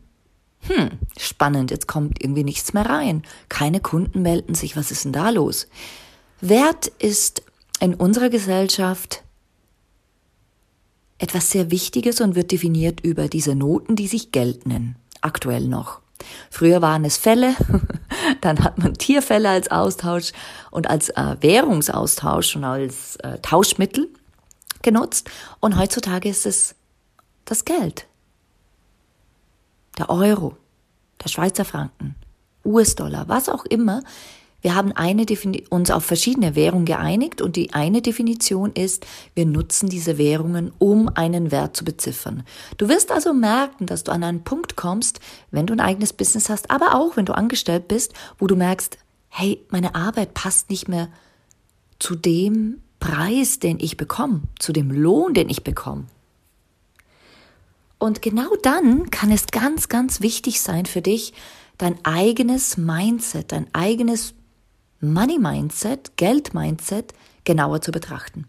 hm, 0.60 0.90
spannend, 1.18 1.72
jetzt 1.72 1.88
kommt 1.88 2.24
irgendwie 2.24 2.44
nichts 2.44 2.74
mehr 2.74 2.86
rein. 2.86 3.24
Keine 3.48 3.80
Kunden 3.80 4.22
melden 4.22 4.54
sich, 4.54 4.78
was 4.78 4.92
ist 4.92 5.06
denn 5.06 5.14
da 5.14 5.32
los? 5.32 5.66
Wert 6.42 6.86
ist 7.00 7.42
in 7.80 7.96
unserer 7.96 8.30
Gesellschaft 8.30 9.24
etwas 11.18 11.50
sehr 11.50 11.72
Wichtiges 11.72 12.22
und 12.22 12.36
wird 12.36 12.52
definiert 12.52 13.02
über 13.02 13.28
diese 13.28 13.56
Noten, 13.56 13.96
die 13.96 14.08
sich 14.08 14.32
Geld 14.32 14.68
nennen. 14.68 14.96
Aktuell 15.22 15.68
noch. 15.68 16.02
Früher 16.52 16.84
waren 16.84 17.04
es 17.04 17.18
Fälle, 17.18 17.56
dann 18.42 18.64
hat 18.64 18.78
man 18.78 18.94
Tierfälle 18.94 19.50
als 19.50 19.72
Austausch 19.72 20.32
und 20.72 20.90
als 20.90 21.10
äh, 21.10 21.36
Währungsaustausch 21.40 22.56
und 22.56 22.64
als 22.64 23.16
äh, 23.18 23.40
Tauschmittel 23.40 24.10
genutzt. 24.82 25.30
Und 25.60 25.78
heutzutage 25.78 26.30
ist 26.30 26.46
es 26.46 26.76
das 27.46 27.66
Geld, 27.66 28.08
der 29.98 30.10
Euro, 30.10 30.58
der 31.24 31.30
Schweizer 31.30 31.66
Franken, 31.66 32.16
US-Dollar, 32.66 33.28
was 33.28 33.50
auch 33.50 33.66
immer. 33.66 34.02
Wir 34.62 34.76
haben 34.76 34.94
uns 35.70 35.92
auf 35.92 36.06
verschiedene 36.06 36.56
Währungen 36.56 36.86
geeinigt 36.86 37.42
und 37.42 37.56
die 37.56 37.74
eine 37.74 38.02
Definition 38.02 38.72
ist, 38.74 39.06
wir 39.34 39.46
nutzen 39.46 39.90
diese 39.90 40.18
Währungen, 40.18 40.72
um 40.80 41.10
einen 41.10 41.52
Wert 41.52 41.78
zu 41.78 41.86
beziffern. 41.86 42.44
Du 42.78 42.90
wirst 42.90 43.12
also 43.12 43.34
merken, 43.34 43.86
dass 43.86 44.04
du 44.04 44.12
an 44.12 44.24
einen 44.24 44.44
Punkt 44.44 44.76
kommst, 44.76 45.20
wenn 45.52 45.66
du 45.66 45.74
ein 45.74 45.80
eigenes 45.80 46.12
Business 46.12 46.50
hast, 46.50 46.72
aber 46.72 46.96
auch 46.96 47.16
wenn 47.16 47.26
du 47.26 47.34
angestellt 47.34 47.88
bist, 47.88 48.14
wo 48.38 48.48
du 48.48 48.56
merkst, 48.56 48.98
hey, 49.30 49.64
meine 49.70 49.96
Arbeit 49.96 50.34
passt 50.34 50.70
nicht 50.70 50.88
mehr 50.88 51.08
zu 52.00 52.16
dem 52.16 52.82
Preis, 53.00 53.60
den 53.60 53.80
ich 53.80 53.96
bekomme, 53.96 54.42
zu 54.60 54.74
dem 54.74 54.92
Lohn, 54.92 55.34
den 55.34 55.50
ich 55.50 55.64
bekomme. 55.64 56.06
Und 57.98 58.22
genau 58.22 58.50
dann 58.64 59.10
kann 59.10 59.32
es 59.32 59.48
ganz, 59.48 59.90
ganz 59.90 60.22
wichtig 60.22 60.62
sein 60.62 60.86
für 60.86 61.02
dich, 61.02 61.34
dein 61.78 62.04
eigenes 62.06 62.78
Mindset, 62.78 63.52
dein 63.52 63.68
eigenes 63.74 64.34
Money 65.02 65.40
Mindset, 65.40 66.18
Geld 66.18 66.54
Mindset 66.54 67.14
genauer 67.44 67.82
zu 67.82 67.92
betrachten. 67.92 68.46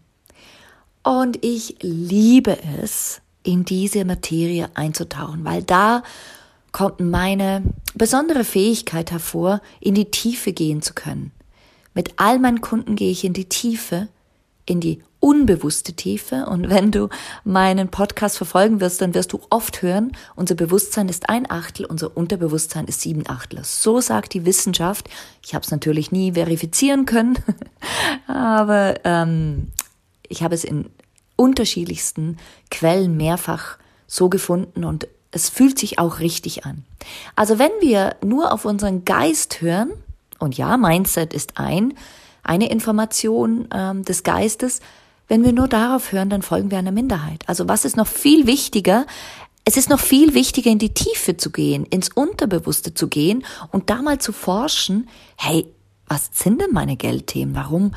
Und 1.03 1.43
ich 1.43 1.77
liebe 1.81 2.57
es, 2.81 3.21
in 3.43 3.65
diese 3.65 4.05
Materie 4.05 4.69
einzutauchen, 4.75 5.43
weil 5.45 5.63
da 5.63 6.03
kommt 6.71 6.99
meine 6.99 7.63
besondere 7.95 8.43
Fähigkeit 8.43 9.11
hervor, 9.11 9.61
in 9.79 9.95
die 9.95 10.11
Tiefe 10.11 10.53
gehen 10.53 10.81
zu 10.81 10.93
können. 10.93 11.31
Mit 11.93 12.13
all 12.17 12.39
meinen 12.39 12.61
Kunden 12.61 12.95
gehe 12.95 13.11
ich 13.11 13.23
in 13.23 13.33
die 13.33 13.49
Tiefe, 13.49 14.07
in 14.65 14.79
die 14.79 15.01
unbewusste 15.21 15.93
Tiefe. 15.93 16.47
Und 16.47 16.69
wenn 16.69 16.91
du 16.91 17.07
meinen 17.45 17.87
Podcast 17.87 18.35
verfolgen 18.35 18.81
wirst, 18.81 19.01
dann 19.01 19.13
wirst 19.13 19.31
du 19.31 19.39
oft 19.49 19.81
hören, 19.81 20.11
unser 20.35 20.55
Bewusstsein 20.55 21.07
ist 21.07 21.29
ein 21.29 21.49
Achtel, 21.49 21.85
unser 21.85 22.17
Unterbewusstsein 22.17 22.85
ist 22.85 22.99
sieben 22.99 23.23
Achtel. 23.29 23.63
So 23.63 24.01
sagt 24.01 24.33
die 24.33 24.45
Wissenschaft. 24.45 25.09
Ich 25.45 25.55
habe 25.55 25.63
es 25.63 25.71
natürlich 25.71 26.11
nie 26.11 26.33
verifizieren 26.33 27.05
können, 27.05 27.37
aber 28.27 28.95
ähm, 29.05 29.71
ich 30.27 30.43
habe 30.43 30.55
es 30.55 30.65
in 30.65 30.89
unterschiedlichsten 31.37 32.37
Quellen 32.69 33.15
mehrfach 33.15 33.77
so 34.07 34.27
gefunden 34.27 34.83
und 34.83 35.07
es 35.31 35.49
fühlt 35.49 35.79
sich 35.79 35.97
auch 35.97 36.19
richtig 36.19 36.65
an. 36.65 36.83
Also 37.35 37.57
wenn 37.57 37.71
wir 37.79 38.15
nur 38.23 38.51
auf 38.51 38.65
unseren 38.65 39.05
Geist 39.05 39.61
hören, 39.61 39.91
und 40.39 40.57
ja, 40.57 40.75
Mindset 40.75 41.33
ist 41.33 41.57
ein, 41.57 41.93
eine 42.43 42.69
Information 42.69 43.67
ähm, 43.73 44.03
des 44.03 44.23
Geistes, 44.23 44.81
wenn 45.31 45.45
wir 45.45 45.53
nur 45.53 45.69
darauf 45.69 46.11
hören, 46.11 46.29
dann 46.29 46.41
folgen 46.41 46.71
wir 46.71 46.77
einer 46.77 46.91
Minderheit. 46.91 47.47
Also 47.47 47.69
was 47.69 47.85
ist 47.85 47.95
noch 47.95 48.05
viel 48.05 48.47
wichtiger? 48.47 49.05
Es 49.63 49.77
ist 49.77 49.89
noch 49.89 50.01
viel 50.01 50.33
wichtiger, 50.33 50.69
in 50.69 50.77
die 50.77 50.93
Tiefe 50.93 51.37
zu 51.37 51.51
gehen, 51.51 51.85
ins 51.85 52.09
Unterbewusste 52.09 52.93
zu 52.93 53.07
gehen 53.07 53.45
und 53.71 53.89
da 53.89 54.01
mal 54.01 54.19
zu 54.19 54.33
forschen, 54.33 55.07
hey, 55.37 55.67
was 56.05 56.31
sind 56.33 56.59
denn 56.59 56.73
meine 56.73 56.97
Geldthemen? 56.97 57.55
Warum 57.55 57.95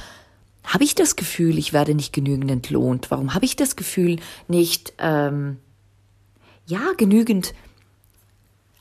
habe 0.62 0.84
ich 0.84 0.94
das 0.94 1.16
Gefühl, 1.16 1.58
ich 1.58 1.72
werde 1.72 1.96
nicht 1.96 2.12
genügend 2.12 2.52
entlohnt? 2.52 3.10
Warum 3.10 3.34
habe 3.34 3.46
ich 3.46 3.56
das 3.56 3.74
Gefühl, 3.74 4.20
nicht, 4.46 4.92
ähm, 4.98 5.56
ja, 6.66 6.92
genügend 6.96 7.52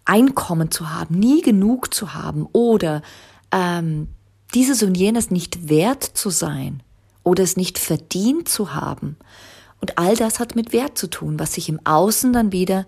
Einkommen 0.06 0.70
zu 0.70 0.92
haben, 0.92 1.18
nie 1.18 1.42
genug 1.42 1.92
zu 1.92 2.14
haben 2.14 2.48
oder 2.52 3.02
ähm, 3.52 4.10
dieses 4.54 4.84
und 4.84 4.94
jenes 4.94 5.32
nicht 5.32 5.70
wert 5.70 6.04
zu 6.04 6.30
sein? 6.30 6.84
Oder 7.24 7.44
es 7.44 7.58
nicht 7.58 7.80
verdient 7.80 8.50
zu 8.50 8.74
haben. 8.74 9.18
Und 9.80 9.98
all 9.98 10.15
das 10.15 10.39
hat 10.39 10.56
mit 10.56 10.74
Wert 10.74 10.98
zu 10.98 11.08
tun, 11.08 11.39
was 11.39 11.53
sich 11.53 11.70
im 11.70 11.86
Außen 11.86 12.32
dann 12.34 12.51
wieder 12.51 12.86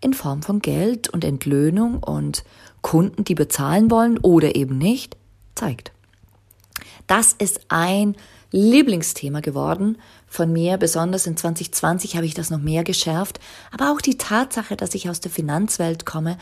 in 0.00 0.14
Form 0.14 0.42
von 0.42 0.60
Geld 0.60 1.08
und 1.08 1.24
Entlöhnung 1.24 2.02
und 2.02 2.44
Kunden, 2.82 3.24
die 3.24 3.34
bezahlen 3.34 3.90
wollen 3.90 4.18
oder 4.18 4.54
eben 4.54 4.78
nicht, 4.78 5.16
zeigt. 5.54 5.92
Das 7.06 7.34
ist 7.34 7.60
ein 7.68 8.16
Lieblingsthema 8.52 9.40
geworden 9.40 9.98
von 10.26 10.52
mir. 10.52 10.76
Besonders 10.76 11.26
in 11.26 11.36
2020 11.36 12.16
habe 12.16 12.26
ich 12.26 12.34
das 12.34 12.50
noch 12.50 12.60
mehr 12.60 12.84
geschärft. 12.84 13.40
Aber 13.72 13.92
auch 13.92 14.00
die 14.00 14.18
Tatsache, 14.18 14.76
dass 14.76 14.94
ich 14.94 15.10
aus 15.10 15.20
der 15.20 15.30
Finanzwelt 15.30 16.06
komme, 16.06 16.38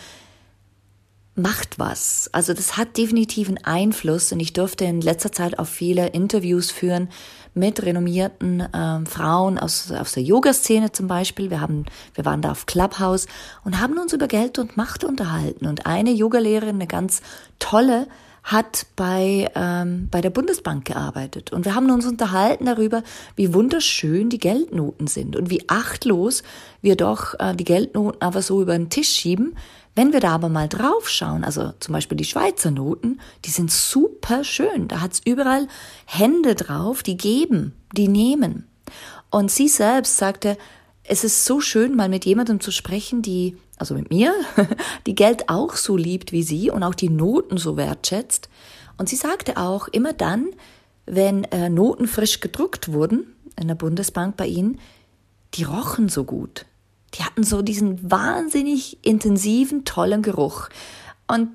macht 1.39 1.79
was. 1.79 2.29
Also 2.33 2.53
das 2.53 2.77
hat 2.77 2.97
definitiv 2.97 3.49
einen 3.49 3.65
Einfluss 3.65 4.33
und 4.33 4.41
ich 4.41 4.53
durfte 4.53 4.85
in 4.85 5.01
letzter 5.01 5.33
Zeit 5.33 5.59
auch 5.59 5.67
viele 5.67 6.09
Interviews 6.09 6.71
führen 6.71 7.09
mit 7.55 7.83
renommierten 7.83 8.67
ähm, 8.75 9.07
Frauen 9.07 9.59
aus, 9.59 9.91
aus 9.91 10.13
der 10.13 10.23
Yoga-Szene 10.23 10.93
zum 10.93 11.07
Beispiel. 11.09 11.51
Wir 11.51 11.61
haben, 11.61 11.87
wir 12.15 12.25
waren 12.25 12.43
da 12.43 12.51
auf 12.51 12.67
Clubhouse 12.67 13.27
und 13.65 13.81
haben 13.81 13.99
uns 13.99 14.13
über 14.13 14.29
Geld 14.29 14.59
und 14.59 14.77
Macht 14.77 15.05
unterhalten. 15.05 15.67
Und 15.67 15.87
eine 15.87 16.11
Yogalehrerin, 16.11 16.77
eine 16.77 16.87
ganz 16.87 17.21
tolle, 17.59 18.07
hat 18.49 18.87
bei, 18.97 19.51
ähm, 19.55 20.09
bei 20.11 20.23
der 20.23 20.31
Bundesbank 20.31 20.87
gearbeitet. 20.87 21.53
Und 21.53 21.67
wir 21.67 21.75
haben 21.75 21.91
uns 21.91 22.07
unterhalten 22.07 22.65
darüber, 22.65 23.03
wie 23.37 23.53
wunderschön 23.53 24.31
die 24.31 24.39
Geldnoten 24.39 25.07
sind 25.07 25.37
und 25.37 25.51
wie 25.51 25.69
achtlos 25.69 26.43
wir 26.81 26.97
doch 26.97 27.35
äh, 27.39 27.55
die 27.55 27.65
Geldnoten 27.65 28.23
aber 28.23 28.41
so 28.41 28.63
über 28.63 28.73
den 28.73 28.89
Tisch 28.89 29.11
schieben, 29.11 29.55
wenn 29.95 30.15
wir 30.15 30.21
da 30.21 30.31
aber 30.31 30.49
mal 30.49 30.67
drauf 30.67 31.11
schauen, 31.11 31.45
also 31.45 31.73
zum 31.79 31.93
Beispiel 31.93 32.17
die 32.17 32.25
Schweizer 32.25 32.71
Noten, 32.71 33.21
die 33.45 33.51
sind 33.51 33.71
super 33.71 34.45
schön. 34.45 34.89
Da 34.89 35.03
hat's 35.03 35.21
überall 35.27 35.69
Hände 36.07 36.55
drauf, 36.55 37.03
die 37.03 37.19
geben, 37.19 37.75
die 37.93 38.09
nehmen. 38.09 38.67
Und 39.31 39.51
sie 39.51 39.69
selbst 39.69 40.17
sagte, 40.17 40.57
es 41.05 41.23
ist 41.23 41.45
so 41.45 41.61
schön, 41.61 41.97
mal 41.97 42.09
mit 42.09 42.25
jemandem 42.25 42.61
zu 42.61 42.71
sprechen, 42.71 43.21
die, 43.21 43.59
also 43.79 43.95
mit 43.95 44.11
mir, 44.11 44.33
die 45.07 45.15
Geld 45.15 45.49
auch 45.49 45.75
so 45.75 45.97
liebt 45.97 46.33
wie 46.33 46.43
sie 46.43 46.71
und 46.71 46.83
auch 46.83 46.95
die 46.95 47.11
Noten 47.11 47.59
so 47.59 47.77
wertschätzt. 47.77 48.49
Und 48.97 49.09
sie 49.09 49.17
sagte 49.17 49.57
auch, 49.57 49.89
immer 49.89 50.13
dann, 50.13 50.49
wenn 51.07 51.45
äh, 51.45 51.69
Noten 51.71 52.07
frisch 52.07 52.41
gedruckt 52.41 52.93
wurden 52.93 53.35
in 53.59 53.69
der 53.69 53.75
Bundesbank 53.75 54.37
bei 54.37 54.47
ihnen, 54.47 54.79
die 55.55 55.65
rochen 55.65 56.09
so 56.09 56.25
gut. 56.25 56.67
Die 57.15 57.23
hatten 57.23 57.43
so 57.43 57.63
diesen 57.63 58.11
wahnsinnig 58.11 58.99
intensiven, 59.05 59.85
tollen 59.85 60.23
Geruch. 60.23 60.69
Und 61.27 61.51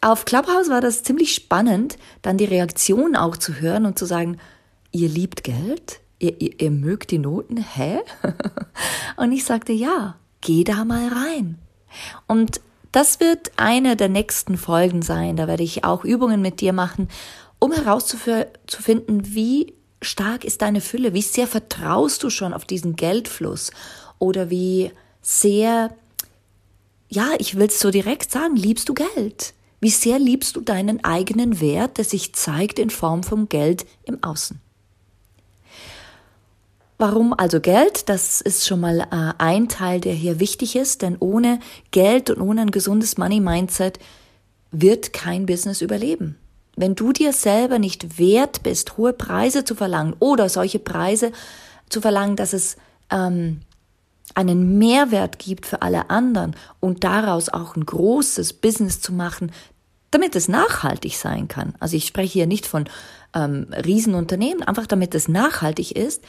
auf 0.00 0.24
Clubhouse 0.24 0.68
war 0.68 0.80
das 0.80 1.02
ziemlich 1.02 1.34
spannend, 1.34 1.96
dann 2.22 2.36
die 2.36 2.44
Reaktion 2.44 3.16
auch 3.16 3.36
zu 3.36 3.60
hören 3.60 3.86
und 3.86 3.98
zu 3.98 4.04
sagen, 4.04 4.38
ihr 4.92 5.08
liebt 5.08 5.44
Geld? 5.44 6.00
Ihr, 6.18 6.40
ihr, 6.40 6.60
ihr 6.60 6.70
mögt 6.70 7.10
die 7.10 7.18
Noten? 7.18 7.58
Hä? 7.58 8.00
und 9.16 9.32
ich 9.32 9.44
sagte, 9.44 9.72
ja, 9.72 10.16
geh 10.40 10.64
da 10.64 10.84
mal 10.84 11.08
rein. 11.08 11.58
Und 12.26 12.60
das 12.92 13.20
wird 13.20 13.52
eine 13.56 13.96
der 13.96 14.08
nächsten 14.08 14.56
Folgen 14.56 15.02
sein. 15.02 15.36
Da 15.36 15.46
werde 15.46 15.62
ich 15.62 15.84
auch 15.84 16.04
Übungen 16.04 16.40
mit 16.40 16.60
dir 16.60 16.72
machen, 16.72 17.08
um 17.58 17.72
herauszufinden, 17.72 19.34
wie 19.34 19.74
stark 20.00 20.44
ist 20.44 20.62
deine 20.62 20.80
Fülle, 20.80 21.12
wie 21.12 21.22
sehr 21.22 21.46
vertraust 21.46 22.22
du 22.22 22.30
schon 22.30 22.54
auf 22.54 22.64
diesen 22.64 22.96
Geldfluss 22.96 23.72
oder 24.18 24.48
wie 24.50 24.92
sehr, 25.22 25.94
ja, 27.08 27.30
ich 27.38 27.56
will 27.56 27.66
es 27.66 27.80
so 27.80 27.90
direkt 27.90 28.30
sagen, 28.30 28.56
liebst 28.56 28.88
du 28.88 28.94
Geld? 28.94 29.54
Wie 29.80 29.90
sehr 29.90 30.18
liebst 30.18 30.56
du 30.56 30.60
deinen 30.60 31.04
eigenen 31.04 31.60
Wert, 31.60 31.98
der 31.98 32.04
sich 32.04 32.34
zeigt 32.34 32.78
in 32.78 32.90
Form 32.90 33.22
von 33.22 33.48
Geld 33.48 33.86
im 34.04 34.22
Außen? 34.22 34.60
Warum 37.00 37.32
also 37.32 37.60
Geld? 37.60 38.08
Das 38.08 38.40
ist 38.40 38.66
schon 38.66 38.80
mal 38.80 39.00
äh, 39.00 39.32
ein 39.38 39.68
Teil, 39.68 40.00
der 40.00 40.14
hier 40.14 40.40
wichtig 40.40 40.74
ist, 40.74 41.02
denn 41.02 41.16
ohne 41.20 41.60
Geld 41.92 42.28
und 42.28 42.42
ohne 42.42 42.62
ein 42.62 42.72
gesundes 42.72 43.16
Money-Mindset 43.16 44.00
wird 44.72 45.12
kein 45.12 45.46
Business 45.46 45.80
überleben. 45.80 46.36
Wenn 46.74 46.96
du 46.96 47.12
dir 47.12 47.32
selber 47.32 47.78
nicht 47.78 48.18
wert 48.18 48.64
bist, 48.64 48.96
hohe 48.96 49.12
Preise 49.12 49.64
zu 49.64 49.76
verlangen 49.76 50.16
oder 50.18 50.48
solche 50.48 50.80
Preise 50.80 51.30
zu 51.88 52.00
verlangen, 52.00 52.34
dass 52.34 52.52
es 52.52 52.76
ähm, 53.10 53.60
einen 54.34 54.78
Mehrwert 54.78 55.38
gibt 55.38 55.66
für 55.66 55.82
alle 55.82 56.10
anderen 56.10 56.56
und 56.80 57.04
daraus 57.04 57.48
auch 57.48 57.76
ein 57.76 57.86
großes 57.86 58.54
Business 58.54 59.00
zu 59.00 59.12
machen, 59.12 59.52
damit 60.10 60.34
es 60.34 60.48
nachhaltig 60.48 61.16
sein 61.16 61.46
kann. 61.46 61.74
Also 61.78 61.96
ich 61.96 62.06
spreche 62.06 62.32
hier 62.32 62.46
nicht 62.46 62.66
von 62.66 62.88
ähm, 63.34 63.68
Riesenunternehmen, 63.72 64.64
einfach 64.64 64.86
damit 64.86 65.14
es 65.14 65.28
nachhaltig 65.28 65.92
ist. 65.96 66.24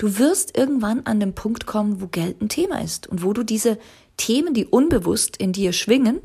Du 0.00 0.16
wirst 0.16 0.56
irgendwann 0.56 1.04
an 1.04 1.20
den 1.20 1.34
Punkt 1.34 1.66
kommen, 1.66 2.00
wo 2.00 2.06
Geld 2.06 2.40
ein 2.40 2.48
Thema 2.48 2.80
ist 2.80 3.06
und 3.06 3.22
wo 3.22 3.34
du 3.34 3.42
diese 3.42 3.78
Themen, 4.16 4.54
die 4.54 4.64
unbewusst 4.64 5.36
in 5.36 5.52
dir 5.52 5.74
schwingen, 5.74 6.20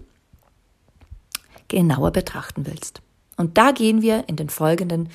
genauer 1.67 2.11
betrachten 2.11 2.65
willst. 2.65 3.01
Und 3.35 3.57
da 3.57 3.71
gehen 3.71 4.01
wir 4.01 4.29
in 4.29 4.37
den 4.37 4.47
folgenden 4.47 5.09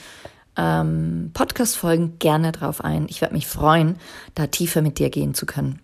ähm, 0.58 1.30
Podcast-Folgen 1.32 2.18
gerne 2.18 2.52
drauf 2.52 2.84
ein. 2.84 3.06
Ich 3.08 3.22
werde 3.22 3.32
mich 3.32 3.46
freuen, 3.46 3.96
da 4.34 4.46
tiefer 4.46 4.82
mit 4.82 4.98
dir 4.98 5.08
gehen 5.08 5.32
zu 5.32 5.46
können. 5.46 5.80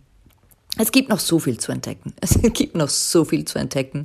Es 0.76 0.92
gibt 0.92 1.08
noch 1.08 1.20
so 1.20 1.38
viel 1.38 1.58
zu 1.58 1.72
entdecken. 1.72 2.12
Es 2.20 2.38
gibt 2.42 2.76
noch 2.76 2.90
so 2.90 3.24
viel 3.24 3.46
zu 3.46 3.58
entdecken 3.58 4.04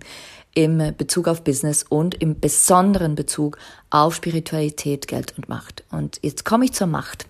im 0.56 0.94
Bezug 0.98 1.28
auf 1.28 1.44
Business 1.44 1.84
und 1.84 2.16
im 2.16 2.40
besonderen 2.40 3.16
Bezug 3.16 3.58
auf 3.90 4.16
Spiritualität, 4.16 5.10
Geld 5.10 5.34
und 5.36 5.50
Macht. 5.50 5.84
Und 5.92 6.20
jetzt 6.24 6.46
komme 6.46 6.64
ich 6.64 6.72
zur 6.72 6.88
Macht. 6.88 7.26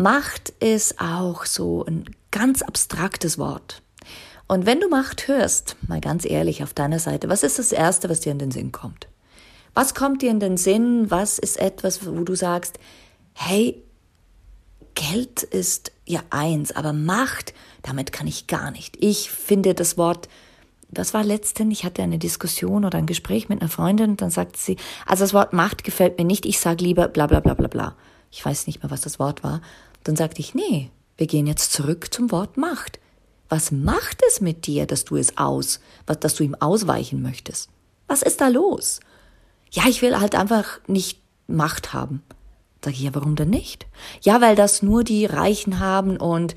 Macht 0.00 0.48
ist 0.60 0.98
auch 0.98 1.44
so 1.44 1.84
ein 1.84 2.06
ganz 2.30 2.62
abstraktes 2.62 3.36
Wort. 3.36 3.82
Und 4.48 4.64
wenn 4.64 4.80
du 4.80 4.88
Macht 4.88 5.28
hörst, 5.28 5.76
mal 5.86 6.00
ganz 6.00 6.24
ehrlich 6.24 6.62
auf 6.62 6.72
deiner 6.72 6.98
Seite, 6.98 7.28
was 7.28 7.42
ist 7.42 7.58
das 7.58 7.70
Erste, 7.70 8.08
was 8.08 8.20
dir 8.20 8.32
in 8.32 8.38
den 8.38 8.50
Sinn 8.50 8.72
kommt? 8.72 9.08
Was 9.74 9.94
kommt 9.94 10.22
dir 10.22 10.30
in 10.30 10.40
den 10.40 10.56
Sinn? 10.56 11.10
Was 11.10 11.38
ist 11.38 11.60
etwas, 11.60 12.06
wo 12.06 12.24
du 12.24 12.34
sagst, 12.34 12.78
hey, 13.34 13.82
Geld 14.94 15.42
ist 15.42 15.92
ja 16.06 16.22
eins, 16.30 16.72
aber 16.72 16.94
Macht, 16.94 17.52
damit 17.82 18.10
kann 18.10 18.26
ich 18.26 18.46
gar 18.46 18.70
nicht. 18.70 18.96
Ich 19.00 19.30
finde 19.30 19.74
das 19.74 19.98
Wort, 19.98 20.30
was 20.88 21.12
war 21.12 21.24
letztens, 21.24 21.78
ich 21.78 21.84
hatte 21.84 22.02
eine 22.02 22.18
Diskussion 22.18 22.86
oder 22.86 22.96
ein 22.96 23.06
Gespräch 23.06 23.50
mit 23.50 23.60
einer 23.60 23.70
Freundin 23.70 24.12
und 24.12 24.22
dann 24.22 24.30
sagt 24.30 24.56
sie, 24.56 24.78
also 25.04 25.24
das 25.24 25.34
Wort 25.34 25.52
Macht 25.52 25.84
gefällt 25.84 26.16
mir 26.16 26.24
nicht, 26.24 26.46
ich 26.46 26.58
sage 26.58 26.82
lieber 26.82 27.06
bla 27.06 27.26
bla 27.26 27.40
bla 27.40 27.52
bla 27.52 27.68
bla. 27.68 27.96
Ich 28.30 28.42
weiß 28.44 28.66
nicht 28.66 28.82
mehr, 28.82 28.90
was 28.90 29.00
das 29.02 29.18
Wort 29.18 29.42
war. 29.42 29.60
Dann 30.04 30.16
sagte 30.16 30.40
ich, 30.40 30.54
nee, 30.54 30.90
wir 31.16 31.26
gehen 31.26 31.46
jetzt 31.46 31.72
zurück 31.72 32.12
zum 32.12 32.30
Wort 32.30 32.56
Macht. 32.56 32.98
Was 33.48 33.72
macht 33.72 34.22
es 34.28 34.40
mit 34.40 34.66
dir, 34.66 34.86
dass 34.86 35.04
du 35.04 35.16
es 35.16 35.36
aus, 35.36 35.80
dass 36.06 36.34
du 36.34 36.44
ihm 36.44 36.54
ausweichen 36.54 37.20
möchtest? 37.20 37.68
Was 38.06 38.22
ist 38.22 38.40
da 38.40 38.48
los? 38.48 39.00
Ja, 39.70 39.84
ich 39.88 40.02
will 40.02 40.18
halt 40.18 40.34
einfach 40.34 40.80
nicht 40.86 41.20
Macht 41.46 41.92
haben. 41.92 42.22
Sag 42.84 42.94
ich, 42.94 43.00
ja, 43.00 43.14
warum 43.14 43.36
denn 43.36 43.50
nicht? 43.50 43.86
Ja, 44.22 44.40
weil 44.40 44.56
das 44.56 44.82
nur 44.82 45.04
die 45.04 45.26
Reichen 45.26 45.80
haben 45.80 46.16
und 46.16 46.54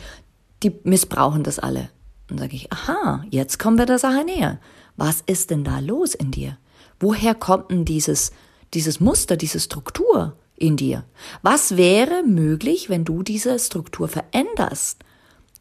die 0.62 0.72
missbrauchen 0.84 1.44
das 1.44 1.60
alle. 1.60 1.90
Dann 2.28 2.38
sage 2.38 2.56
ich, 2.56 2.72
aha, 2.72 3.26
jetzt 3.30 3.60
kommen 3.60 3.78
wir 3.78 3.86
der 3.86 4.00
Sache 4.00 4.24
näher. 4.24 4.60
Was 4.96 5.22
ist 5.26 5.50
denn 5.50 5.64
da 5.64 5.80
los 5.80 6.14
in 6.14 6.32
dir? 6.32 6.58
Woher 7.00 7.36
kommt 7.36 7.72
denn 7.72 7.86
dieses, 7.86 8.32
dieses 8.74 9.00
Muster, 9.00 9.36
diese 9.36 9.60
Struktur 9.60 10.38
in 10.56 10.78
dir? 10.78 11.04
Was 11.42 11.78
wäre 11.78 12.24
möglich, 12.24 12.90
wenn 12.90 13.06
du 13.06 13.24
diese 13.24 13.58
Struktur 13.60 14.08
veränderst 14.08 15.04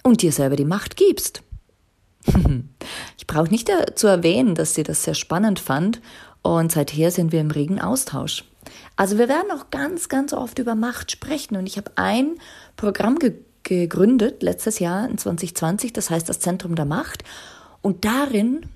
und 0.02 0.22
dir 0.22 0.32
selber 0.32 0.56
die 0.56 0.64
Macht 0.64 0.96
gibst? 0.96 1.42
ich 3.18 3.26
brauche 3.26 3.50
nicht 3.50 3.70
zu 3.94 4.06
erwähnen, 4.06 4.54
dass 4.54 4.74
sie 4.74 4.82
das 4.82 5.04
sehr 5.04 5.14
spannend 5.14 5.58
fand 5.58 6.00
und 6.42 6.72
seither 6.72 7.10
sind 7.10 7.32
wir 7.32 7.40
im 7.40 7.50
regen 7.50 7.80
Austausch. 7.80 8.44
Also 8.96 9.18
wir 9.18 9.28
werden 9.28 9.50
auch 9.50 9.70
ganz, 9.70 10.08
ganz 10.08 10.32
oft 10.32 10.58
über 10.58 10.74
Macht 10.74 11.10
sprechen. 11.10 11.56
Und 11.56 11.66
ich 11.66 11.76
habe 11.76 11.92
ein 11.96 12.36
Programm 12.76 13.18
ge 13.18 13.34
gegründet, 13.64 14.42
letztes 14.42 14.80
Jahr 14.80 15.08
in 15.08 15.18
2020, 15.18 15.92
das 15.92 16.10
heißt 16.10 16.28
das 16.28 16.40
Zentrum 16.40 16.74
der 16.74 16.84
Macht. 16.84 17.22
Und 17.80 18.04
darin 18.04 18.66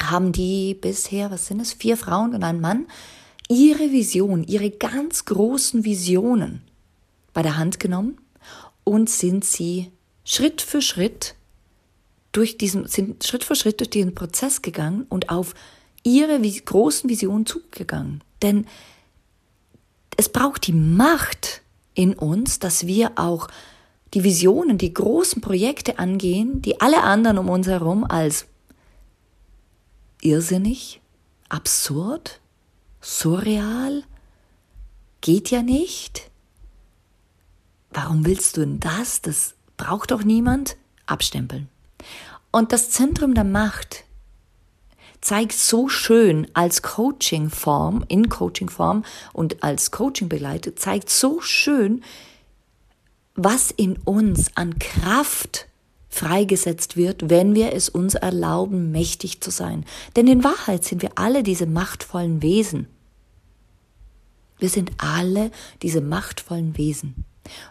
haben 0.00 0.32
die 0.32 0.74
bisher, 0.74 1.30
was 1.30 1.46
sind 1.46 1.60
es, 1.60 1.72
vier 1.72 1.96
Frauen 1.96 2.34
und 2.34 2.42
ein 2.42 2.60
Mann, 2.60 2.86
ihre 3.48 3.92
Vision, 3.92 4.44
ihre 4.44 4.70
ganz 4.70 5.24
großen 5.24 5.84
Visionen 5.84 6.62
bei 7.32 7.42
der 7.42 7.56
Hand 7.56 7.80
genommen 7.80 8.18
und 8.84 9.10
sind 9.10 9.44
sie 9.44 9.90
Schritt 10.24 10.62
für 10.62 10.82
Schritt 10.82 11.34
durch 12.32 12.56
diesen, 12.56 12.86
sind 12.88 13.24
Schritt 13.24 13.44
für 13.44 13.54
Schritt 13.54 13.80
durch 13.80 13.90
diesen 13.90 14.14
Prozess 14.14 14.62
gegangen 14.62 15.06
und 15.08 15.28
auf 15.28 15.54
ihre 16.02 16.40
großen 16.40 17.08
Visionen 17.10 17.46
zugegangen. 17.46 18.22
Denn 18.40 18.66
es 20.16 20.28
braucht 20.28 20.66
die 20.66 20.72
Macht 20.72 21.62
in 21.94 22.14
uns, 22.14 22.58
dass 22.58 22.86
wir 22.86 23.12
auch 23.16 23.48
die 24.14 24.24
Visionen, 24.24 24.78
die 24.78 24.92
großen 24.92 25.40
Projekte 25.40 25.98
angehen, 25.98 26.60
die 26.62 26.80
alle 26.80 27.02
anderen 27.02 27.38
um 27.38 27.48
uns 27.48 27.66
herum 27.66 28.04
als 28.04 28.46
irrsinnig, 30.20 31.00
absurd, 31.48 32.40
surreal, 33.02 34.04
geht 35.20 35.50
ja 35.50 35.62
nicht. 35.62 36.30
Warum 37.90 38.24
willst 38.24 38.56
du 38.56 38.60
denn 38.62 38.80
das? 38.80 39.20
Das 39.20 39.54
braucht 39.76 40.12
doch 40.12 40.24
niemand. 40.24 40.76
Abstempeln. 41.06 41.68
Und 42.50 42.72
das 42.72 42.90
Zentrum 42.90 43.34
der 43.34 43.44
Macht 43.44 44.04
zeigt 45.20 45.52
so 45.52 45.88
schön 45.88 46.48
als 46.54 46.82
Coaching-Form, 46.82 48.04
in 48.08 48.28
Coaching-Form 48.28 49.04
und 49.32 49.62
als 49.62 49.90
Coaching 49.90 50.28
begleitet, 50.28 50.78
zeigt 50.78 51.10
so 51.10 51.40
schön, 51.40 52.02
was 53.34 53.70
in 53.70 53.96
uns 54.04 54.56
an 54.56 54.78
Kraft 54.78 55.66
freigesetzt 56.12 56.96
wird, 56.98 57.30
wenn 57.30 57.54
wir 57.54 57.72
es 57.72 57.88
uns 57.88 58.14
erlauben, 58.14 58.92
mächtig 58.92 59.40
zu 59.40 59.50
sein. 59.50 59.86
Denn 60.14 60.26
in 60.26 60.44
Wahrheit 60.44 60.84
sind 60.84 61.00
wir 61.00 61.12
alle 61.14 61.42
diese 61.42 61.66
machtvollen 61.66 62.42
Wesen. 62.42 62.86
Wir 64.58 64.68
sind 64.68 64.92
alle 64.98 65.50
diese 65.80 66.02
machtvollen 66.02 66.76
Wesen. 66.76 67.24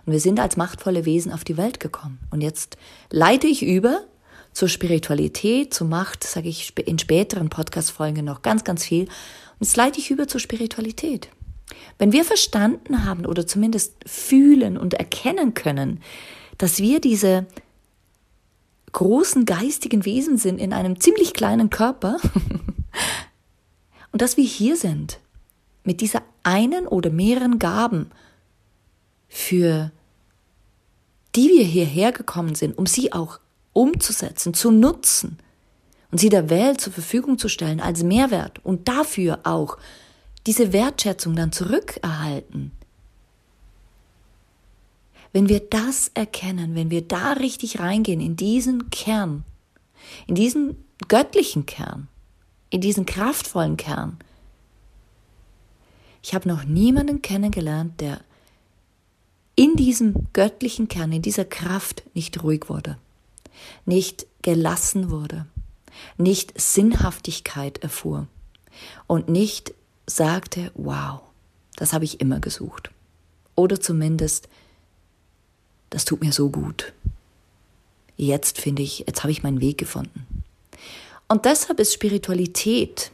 Und 0.06 0.13
wir 0.13 0.19
sind 0.19 0.39
als 0.39 0.58
machtvolle 0.58 1.06
Wesen 1.06 1.32
auf 1.32 1.43
die 1.43 1.56
Welt 1.56 1.80
gekommen. 1.80 2.19
Und 2.32 2.41
jetzt 2.41 2.77
leite 3.12 3.45
ich 3.45 3.63
über 3.63 4.01
zur 4.54 4.67
Spiritualität, 4.67 5.73
zur 5.73 5.88
Macht, 5.88 6.23
sage 6.23 6.49
ich 6.49 6.73
in 6.80 6.97
späteren 6.97 7.49
Podcast-Folgen 7.49 8.25
noch 8.25 8.41
ganz, 8.41 8.63
ganz 8.63 8.84
viel. 8.84 9.04
Und 9.04 9.62
jetzt 9.62 9.77
leite 9.77 9.99
ich 9.99 10.10
über 10.10 10.27
zur 10.27 10.41
Spiritualität. 10.41 11.30
Wenn 11.99 12.12
wir 12.12 12.25
verstanden 12.25 13.06
haben 13.06 13.27
oder 13.27 13.45
zumindest 13.45 13.93
fühlen 14.08 14.77
und 14.77 14.95
erkennen 14.95 15.54
können, 15.54 16.01
dass 16.58 16.80
wir 16.80 16.99
diese 16.99 17.45
großen 18.91 19.45
geistigen 19.45 20.06
Wesen 20.06 20.38
sind 20.38 20.60
in 20.60 20.73
einem 20.73 20.99
ziemlich 20.99 21.34
kleinen 21.34 21.69
Körper 21.69 22.17
und 24.12 24.21
dass 24.21 24.38
wir 24.38 24.43
hier 24.43 24.75
sind 24.75 25.19
mit 25.84 26.01
dieser 26.01 26.21
einen 26.43 26.88
oder 26.88 27.10
mehreren 27.10 27.60
Gaben, 27.60 28.12
für 29.27 29.91
die 31.36 31.49
wir 31.49 31.63
hierher 31.63 32.12
gekommen 32.12 32.56
sind, 32.56 32.77
um 32.77 32.86
sie 32.86 33.13
auch 33.13 33.39
umzusetzen, 33.73 34.54
zu 34.54 34.71
nutzen 34.71 35.38
und 36.12 36.19
sie 36.19 36.30
der 36.30 36.49
Welt 36.49 36.82
zur 36.82 36.91
Verfügung 36.91 37.38
zu 37.38 37.47
stellen 37.47 37.80
als 37.80 38.04
Mehrwert 38.04 38.63
und 38.65 38.88
dafür 38.88 39.39
auch 39.43 39.77
diese 40.45 40.73
Wertschätzung 40.73 41.36
dann 41.36 41.51
zurückerhalten. 41.51 42.71
Wenn 45.34 45.50
wir 45.50 45.62
das 45.62 46.12
erkennen, 46.13 46.76
wenn 46.76 46.91
wir 46.91 47.02
da 47.02 47.34
richtig 47.34 47.80
reingehen 47.80 48.20
in 48.20 48.36
diesen 48.36 48.89
Kern, 48.89 49.44
in 50.28 50.36
diesen 50.36 50.84
göttlichen 51.08 51.65
Kern, 51.65 52.08
in 52.70 52.82
diesen 52.82 53.06
kraftvollen 53.06 53.78
Kern, 53.78 54.17
ich 56.22 56.34
habe 56.36 56.48
noch 56.48 56.65
niemanden 56.65 57.22
kennengelernt, 57.22 58.00
der 58.00 58.22
in 59.56 59.76
diesem 59.76 60.28
göttlichen 60.34 60.88
Kern, 60.88 61.12
in 61.12 61.22
dieser 61.22 61.46
Kraft 61.46 62.04
nicht 62.13 62.44
ruhig 62.44 62.70
wurde 62.70 62.98
nicht 63.86 64.26
gelassen 64.41 65.10
wurde, 65.10 65.46
nicht 66.17 66.60
Sinnhaftigkeit 66.60 67.80
erfuhr 67.80 68.28
und 69.08 69.30
nicht 69.30 69.74
sagte, 70.08 70.72
wow, 70.76 71.22
das 71.76 71.94
habe 71.94 72.06
ich 72.06 72.20
immer 72.20 72.39
gesucht. 72.39 72.91
Oder 73.56 73.80
zumindest, 73.80 74.50
das 75.91 76.06
tut 76.06 76.21
mir 76.21 76.32
so 76.32 76.49
gut. 76.49 76.93
Jetzt 78.17 78.60
finde 78.60 78.82
ich, 78.82 79.06
jetzt 79.08 79.21
habe 79.21 79.32
ich 79.32 79.43
meinen 79.43 79.62
Weg 79.62 79.77
gefunden. 79.77 80.25
Und 81.27 81.45
deshalb 81.45 81.80
ist 81.80 81.93
Spiritualität, 81.93 83.12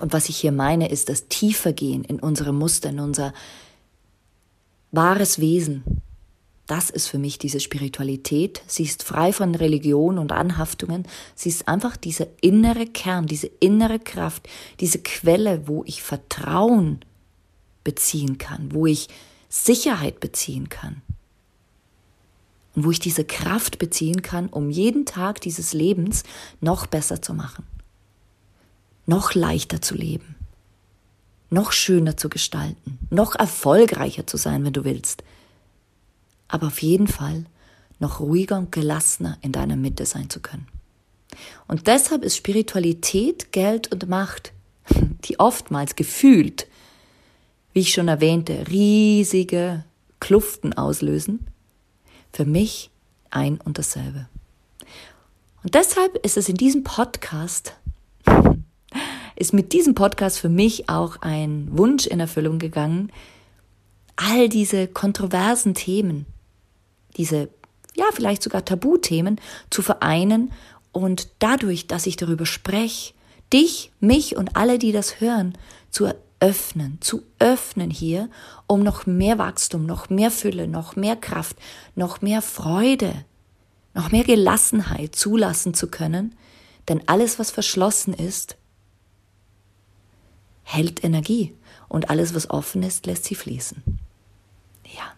und 0.00 0.12
was 0.12 0.28
ich 0.28 0.36
hier 0.36 0.52
meine, 0.52 0.90
ist 0.90 1.08
das 1.08 1.28
Tiefergehen 1.28 2.02
in 2.02 2.18
unsere 2.18 2.52
Muster, 2.52 2.90
in 2.90 2.98
unser 2.98 3.32
wahres 4.90 5.38
Wesen, 5.38 6.02
das 6.66 6.88
ist 6.88 7.08
für 7.08 7.18
mich 7.18 7.38
diese 7.38 7.60
Spiritualität. 7.60 8.62
Sie 8.66 8.84
ist 8.84 9.02
frei 9.02 9.32
von 9.32 9.54
Religion 9.54 10.18
und 10.18 10.32
Anhaftungen. 10.32 11.06
Sie 11.34 11.50
ist 11.50 11.68
einfach 11.68 11.96
dieser 11.96 12.26
innere 12.40 12.86
Kern, 12.86 13.26
diese 13.26 13.48
innere 13.60 13.98
Kraft, 13.98 14.48
diese 14.80 14.98
Quelle, 14.98 15.68
wo 15.68 15.84
ich 15.84 16.02
Vertrauen 16.02 17.00
beziehen 17.84 18.38
kann, 18.38 18.72
wo 18.72 18.86
ich 18.86 19.08
Sicherheit 19.50 20.20
beziehen 20.20 20.70
kann. 20.70 21.02
Und 22.74 22.84
wo 22.84 22.90
ich 22.90 22.98
diese 22.98 23.24
Kraft 23.24 23.78
beziehen 23.78 24.22
kann, 24.22 24.48
um 24.48 24.70
jeden 24.70 25.06
Tag 25.06 25.40
dieses 25.40 25.72
Lebens 25.72 26.24
noch 26.60 26.86
besser 26.86 27.22
zu 27.22 27.34
machen. 27.34 27.64
Noch 29.06 29.34
leichter 29.34 29.80
zu 29.80 29.94
leben. 29.94 30.34
Noch 31.50 31.72
schöner 31.72 32.16
zu 32.16 32.28
gestalten. 32.28 32.98
Noch 33.10 33.34
erfolgreicher 33.36 34.26
zu 34.26 34.36
sein, 34.36 34.64
wenn 34.64 34.72
du 34.72 34.84
willst 34.84 35.22
aber 36.54 36.68
auf 36.68 36.82
jeden 36.82 37.08
Fall 37.08 37.46
noch 37.98 38.20
ruhiger 38.20 38.58
und 38.58 38.70
gelassener 38.70 39.38
in 39.42 39.50
deiner 39.50 39.74
Mitte 39.74 40.06
sein 40.06 40.30
zu 40.30 40.40
können. 40.40 40.68
Und 41.66 41.88
deshalb 41.88 42.22
ist 42.22 42.36
Spiritualität, 42.36 43.50
Geld 43.50 43.90
und 43.90 44.08
Macht, 44.08 44.52
die 45.24 45.40
oftmals 45.40 45.96
gefühlt, 45.96 46.68
wie 47.72 47.80
ich 47.80 47.92
schon 47.92 48.06
erwähnte, 48.06 48.68
riesige 48.68 49.84
Kluften 50.20 50.74
auslösen, 50.74 51.46
für 52.34 52.44
mich 52.44 52.90
ein 53.30 53.60
und 53.60 53.78
dasselbe. 53.78 54.28
Und 55.62 55.74
deshalb 55.74 56.16
ist 56.24 56.36
es 56.36 56.48
in 56.48 56.56
diesem 56.56 56.82
Podcast, 56.82 57.76
ist 59.36 59.52
mit 59.52 59.72
diesem 59.72 59.94
Podcast 59.94 60.40
für 60.40 60.48
mich 60.48 60.88
auch 60.88 61.22
ein 61.22 61.68
Wunsch 61.70 62.06
in 62.06 62.18
Erfüllung 62.20 62.58
gegangen, 62.58 63.12
all 64.16 64.48
diese 64.48 64.88
kontroversen 64.88 65.74
Themen, 65.74 66.26
diese, 67.16 67.48
ja, 67.94 68.06
vielleicht 68.12 68.42
sogar 68.42 68.64
Tabuthemen 68.64 69.40
zu 69.70 69.82
vereinen 69.82 70.52
Und 70.92 71.28
dadurch, 71.38 71.86
dass 71.86 72.06
ich 72.06 72.16
darüber 72.16 72.46
spreche, 72.46 73.14
dich, 73.52 73.92
mich 74.00 74.36
und 74.36 74.56
alle, 74.56 74.78
die 74.78 74.92
das 74.92 75.20
hören, 75.20 75.56
zu 75.90 76.12
öffnen, 76.40 76.98
zu 77.00 77.22
öffnen 77.38 77.90
hier, 77.90 78.28
um 78.66 78.82
noch 78.82 79.06
mehr 79.06 79.38
Wachstum, 79.38 79.86
noch 79.86 80.10
mehr 80.10 80.30
Fülle, 80.30 80.68
noch 80.68 80.96
mehr 80.96 81.16
Kraft, 81.16 81.56
noch 81.94 82.20
mehr 82.20 82.42
Freude, 82.42 83.24
noch 83.94 84.10
mehr 84.10 84.24
Gelassenheit 84.24 85.14
zulassen 85.14 85.74
zu 85.74 85.88
können, 85.88 86.34
denn 86.88 87.02
alles, 87.06 87.38
was 87.38 87.50
verschlossen 87.50 88.12
ist, 88.12 88.56
hält 90.64 91.04
Energie 91.04 91.54
und 91.88 92.10
alles, 92.10 92.34
was 92.34 92.50
offen 92.50 92.82
ist, 92.82 93.06
lässt 93.06 93.24
sie 93.24 93.34
fließen. 93.34 93.82
Ja. 94.84 95.12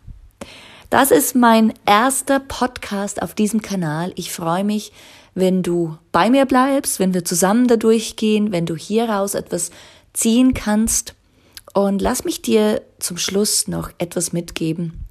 Das 0.90 1.11
ist 1.11 1.35
mein 1.35 1.74
erster 1.87 2.38
Podcast 2.38 3.22
auf 3.22 3.35
diesem 3.35 3.62
Kanal. 3.62 4.12
Ich 4.14 4.31
freue 4.31 4.64
mich, 4.64 4.92
wenn 5.35 5.62
du 5.62 5.98
bei 6.12 6.31
mir 6.31 6.46
bleibst, 6.46 6.98
wenn 6.98 7.12
wir 7.12 7.24
zusammen 7.24 7.66
da 7.66 7.76
durchgehen, 7.76 8.52
wenn 8.52 8.66
du 8.66 8.76
hieraus 8.76 9.35
etwas 9.35 9.70
ziehen 10.16 10.55
kannst. 10.55 11.14
Und 11.74 12.00
lass 12.00 12.24
mich 12.24 12.42
dir 12.42 12.83
zum 12.98 13.18
Schluss 13.18 13.68
noch 13.68 13.90
etwas 13.98 14.33
mitgeben. 14.33 15.05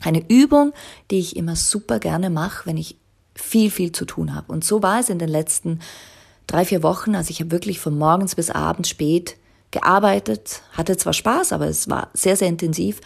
Eine 0.00 0.28
Übung, 0.28 0.72
die 1.10 1.18
ich 1.18 1.36
immer 1.36 1.56
super 1.56 1.98
gerne 1.98 2.30
mache, 2.30 2.66
wenn 2.66 2.76
ich 2.76 2.96
viel, 3.34 3.70
viel 3.70 3.92
zu 3.92 4.04
tun 4.04 4.34
habe. 4.34 4.52
Und 4.52 4.64
so 4.64 4.82
war 4.82 5.00
es 5.00 5.08
in 5.08 5.18
den 5.18 5.28
letzten 5.28 5.80
drei, 6.46 6.64
vier 6.64 6.82
Wochen. 6.82 7.14
Also 7.14 7.30
ich 7.30 7.40
habe 7.40 7.50
wirklich 7.50 7.80
von 7.80 7.96
morgens 7.96 8.34
bis 8.34 8.50
abends 8.50 8.88
spät 8.88 9.36
gearbeitet, 9.70 10.62
hatte 10.72 10.96
zwar 10.96 11.12
Spaß, 11.12 11.52
aber 11.52 11.66
es 11.66 11.88
war 11.88 12.10
sehr, 12.14 12.36
sehr 12.36 12.48
intensiv. 12.48 13.00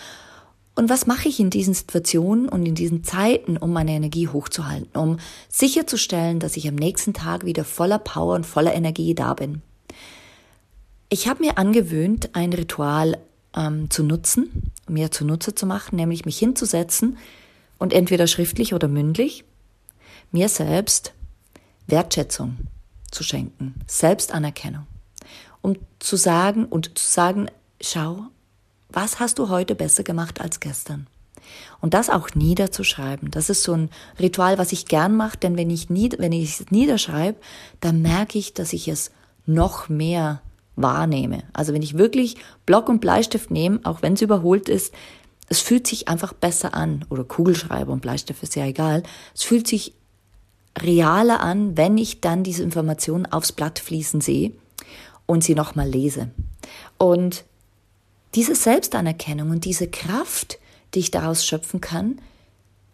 Und 0.74 0.90
was 0.90 1.06
mache 1.06 1.28
ich 1.28 1.40
in 1.40 1.48
diesen 1.48 1.72
Situationen 1.72 2.48
und 2.50 2.66
in 2.66 2.74
diesen 2.74 3.02
Zeiten, 3.02 3.56
um 3.56 3.72
meine 3.72 3.92
Energie 3.92 4.28
hochzuhalten, 4.28 4.90
um 4.94 5.18
sicherzustellen, 5.48 6.38
dass 6.38 6.56
ich 6.56 6.68
am 6.68 6.74
nächsten 6.74 7.14
Tag 7.14 7.46
wieder 7.46 7.64
voller 7.64 7.98
Power 7.98 8.34
und 8.34 8.44
voller 8.44 8.74
Energie 8.74 9.14
da 9.14 9.32
bin? 9.32 9.62
Ich 11.08 11.28
habe 11.28 11.44
mir 11.44 11.58
angewöhnt, 11.58 12.30
ein 12.34 12.52
Ritual 12.52 13.18
ähm, 13.54 13.90
zu 13.90 14.02
nutzen, 14.02 14.72
mir 14.88 15.10
zunutze 15.10 15.54
zu 15.54 15.66
machen, 15.66 15.96
nämlich 15.96 16.24
mich 16.24 16.38
hinzusetzen 16.38 17.18
und 17.78 17.92
entweder 17.92 18.26
schriftlich 18.26 18.74
oder 18.74 18.88
mündlich 18.88 19.44
mir 20.32 20.48
selbst 20.48 21.12
Wertschätzung 21.86 22.56
zu 23.10 23.22
schenken, 23.22 23.74
Selbstanerkennung 23.86 24.86
um 25.66 25.76
zu 25.98 26.16
sagen 26.16 26.64
und 26.64 26.96
zu 26.96 27.10
sagen, 27.10 27.48
schau, 27.80 28.26
was 28.88 29.18
hast 29.18 29.40
du 29.40 29.48
heute 29.48 29.74
besser 29.74 30.04
gemacht 30.04 30.40
als 30.40 30.60
gestern? 30.60 31.08
Und 31.80 31.92
das 31.92 32.08
auch 32.08 32.30
niederzuschreiben. 32.36 33.32
Das 33.32 33.50
ist 33.50 33.64
so 33.64 33.72
ein 33.72 33.90
Ritual, 34.20 34.58
was 34.58 34.70
ich 34.70 34.86
gern 34.86 35.16
mache, 35.16 35.38
denn 35.38 35.56
wenn 35.56 35.70
ich, 35.70 35.90
nied 35.90 36.20
wenn 36.20 36.30
ich 36.30 36.60
es 36.60 36.70
niederschreibe, 36.70 37.38
dann 37.80 38.00
merke 38.00 38.38
ich, 38.38 38.54
dass 38.54 38.72
ich 38.72 38.86
es 38.86 39.10
noch 39.44 39.88
mehr 39.88 40.40
wahrnehme. 40.76 41.42
Also 41.52 41.72
wenn 41.72 41.82
ich 41.82 41.98
wirklich 41.98 42.36
Block 42.66 42.88
und 42.88 43.00
Bleistift 43.00 43.50
nehme, 43.50 43.80
auch 43.84 44.02
wenn 44.02 44.12
es 44.12 44.22
überholt 44.22 44.68
ist, 44.68 44.94
es 45.48 45.60
fühlt 45.60 45.86
sich 45.86 46.08
einfach 46.08 46.32
besser 46.32 46.74
an. 46.74 47.04
Oder 47.08 47.24
Kugelschreiber 47.24 47.92
und 47.92 48.02
Bleistift 48.02 48.42
ist 48.42 48.56
ja 48.56 48.66
egal. 48.66 49.02
Es 49.34 49.42
fühlt 49.42 49.66
sich 49.66 49.94
realer 50.78 51.40
an, 51.40 51.76
wenn 51.76 51.96
ich 51.98 52.20
dann 52.20 52.42
diese 52.42 52.62
Informationen 52.62 53.26
aufs 53.26 53.52
Blatt 53.52 53.78
fließen 53.78 54.20
sehe 54.20 54.52
und 55.24 55.42
sie 55.42 55.54
nochmal 55.54 55.88
lese. 55.88 56.30
Und 56.98 57.44
diese 58.34 58.54
Selbstanerkennung 58.54 59.50
und 59.50 59.64
diese 59.64 59.88
Kraft, 59.88 60.58
die 60.94 60.98
ich 60.98 61.10
daraus 61.10 61.46
schöpfen 61.46 61.80
kann, 61.80 62.20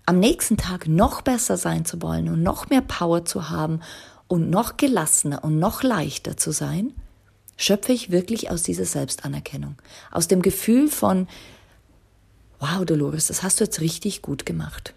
am 0.07 0.19
nächsten 0.19 0.57
Tag 0.57 0.87
noch 0.87 1.23
besser 1.23 1.57
sein 1.57 1.85
zu 1.85 2.03
wollen 2.03 2.29
und 2.29 2.43
noch 2.43 2.69
mehr 2.71 2.81
Power 2.81 3.25
zu 3.25 3.51
haben 3.51 3.81
und 4.29 4.51
noch 4.51 4.77
gelassener 4.77 5.43
und 5.43 5.59
noch 5.59 5.83
leichter 5.83 6.37
zu 6.37 6.53
sein, 6.53 6.93
schöpfe 7.57 7.93
ich 7.93 8.11
wirklich 8.11 8.51
aus 8.51 8.63
dieser 8.63 8.85
Selbstanerkennung, 8.85 9.77
aus 10.11 10.29
dem 10.29 10.43
Gefühl 10.43 10.89
von, 10.89 11.29
wow, 12.59 12.85
Dolores, 12.85 13.27
das 13.27 13.43
hast 13.43 13.61
du 13.61 13.65
jetzt 13.65 13.81
richtig 13.81 14.23
gut 14.23 14.47
gemacht. 14.47 14.95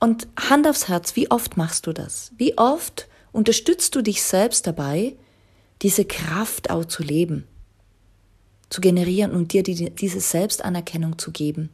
Und 0.00 0.28
Hand 0.38 0.66
aufs 0.66 0.88
Herz, 0.88 1.16
wie 1.16 1.30
oft 1.30 1.56
machst 1.56 1.86
du 1.86 1.92
das? 1.92 2.32
Wie 2.36 2.56
oft 2.58 3.08
unterstützt 3.32 3.94
du 3.94 4.02
dich 4.02 4.22
selbst 4.22 4.66
dabei, 4.66 5.16
diese 5.82 6.04
Kraft 6.04 6.70
auch 6.70 6.84
zu 6.84 7.02
leben, 7.02 7.46
zu 8.70 8.80
generieren 8.80 9.32
und 9.32 9.52
dir 9.52 9.62
die, 9.62 9.90
diese 9.90 10.20
Selbstanerkennung 10.20 11.18
zu 11.18 11.30
geben. 11.30 11.70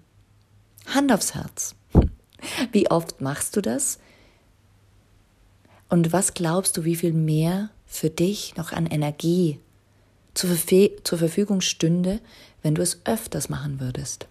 Hand 0.87 1.13
aufs 1.13 1.35
Herz. 1.35 1.75
Wie 2.73 2.91
oft 2.91 3.21
machst 3.21 3.57
du 3.57 3.61
das? 3.61 3.99
Und 5.89 6.13
was 6.13 6.35
glaubst 6.35 6.77
du, 6.77 6.85
wie 6.85 6.95
viel 6.95 7.13
mehr 7.13 7.71
für 7.91 8.09
dich 8.09 8.57
noch 8.57 8.73
an 8.73 8.87
Energie 8.87 9.59
zur, 10.33 10.51
zur 11.05 11.19
Verfügung 11.19 11.61
stünde, 11.61 12.21
wenn 12.63 12.75
du 12.75 12.83
es 12.83 13.01
öfters 13.05 13.49
machen 13.49 13.81
würdest? 13.81 14.29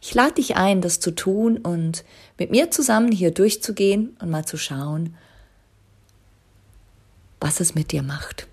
Ich 0.00 0.14
lade 0.14 0.34
dich 0.34 0.56
ein, 0.56 0.80
das 0.80 1.00
zu 1.00 1.10
tun 1.10 1.58
und 1.58 2.04
mit 2.38 2.50
mir 2.50 2.70
zusammen 2.70 3.10
hier 3.10 3.32
durchzugehen 3.32 4.16
und 4.20 4.30
mal 4.30 4.44
zu 4.44 4.56
schauen, 4.56 5.16
was 7.40 7.60
es 7.60 7.74
mit 7.74 7.90
dir 7.90 8.02
macht. 8.02 8.46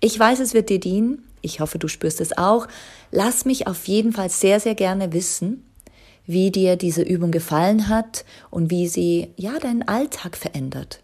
Ich 0.00 0.18
weiß, 0.18 0.40
es 0.40 0.54
wird 0.54 0.70
dir 0.70 0.80
dienen. 0.80 1.22
Ich 1.42 1.60
hoffe, 1.60 1.78
du 1.78 1.88
spürst 1.88 2.20
es 2.20 2.36
auch. 2.36 2.66
Lass 3.10 3.44
mich 3.44 3.66
auf 3.66 3.86
jeden 3.86 4.12
Fall 4.12 4.30
sehr, 4.30 4.58
sehr 4.58 4.74
gerne 4.74 5.12
wissen, 5.12 5.64
wie 6.26 6.50
dir 6.50 6.76
diese 6.76 7.02
Übung 7.02 7.30
gefallen 7.30 7.88
hat 7.88 8.24
und 8.50 8.70
wie 8.70 8.88
sie, 8.88 9.32
ja, 9.36 9.58
deinen 9.58 9.86
Alltag 9.86 10.36
verändert. 10.36 11.00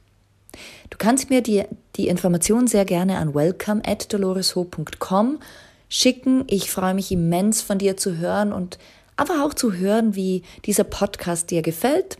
Du 1.02 1.08
kannst 1.08 1.30
mir 1.30 1.42
die, 1.42 1.64
die 1.96 2.06
Information 2.06 2.68
sehr 2.68 2.84
gerne 2.84 3.18
an 3.18 3.34
welcome 3.34 3.82
at 3.84 4.12
doloresho.com 4.12 5.40
schicken. 5.88 6.44
Ich 6.46 6.70
freue 6.70 6.94
mich 6.94 7.10
immens 7.10 7.60
von 7.60 7.78
dir 7.78 7.96
zu 7.96 8.18
hören 8.18 8.52
und 8.52 8.78
aber 9.16 9.44
auch 9.44 9.52
zu 9.52 9.72
hören, 9.72 10.14
wie 10.14 10.44
dieser 10.64 10.84
Podcast 10.84 11.50
dir 11.50 11.62
gefällt 11.62 12.18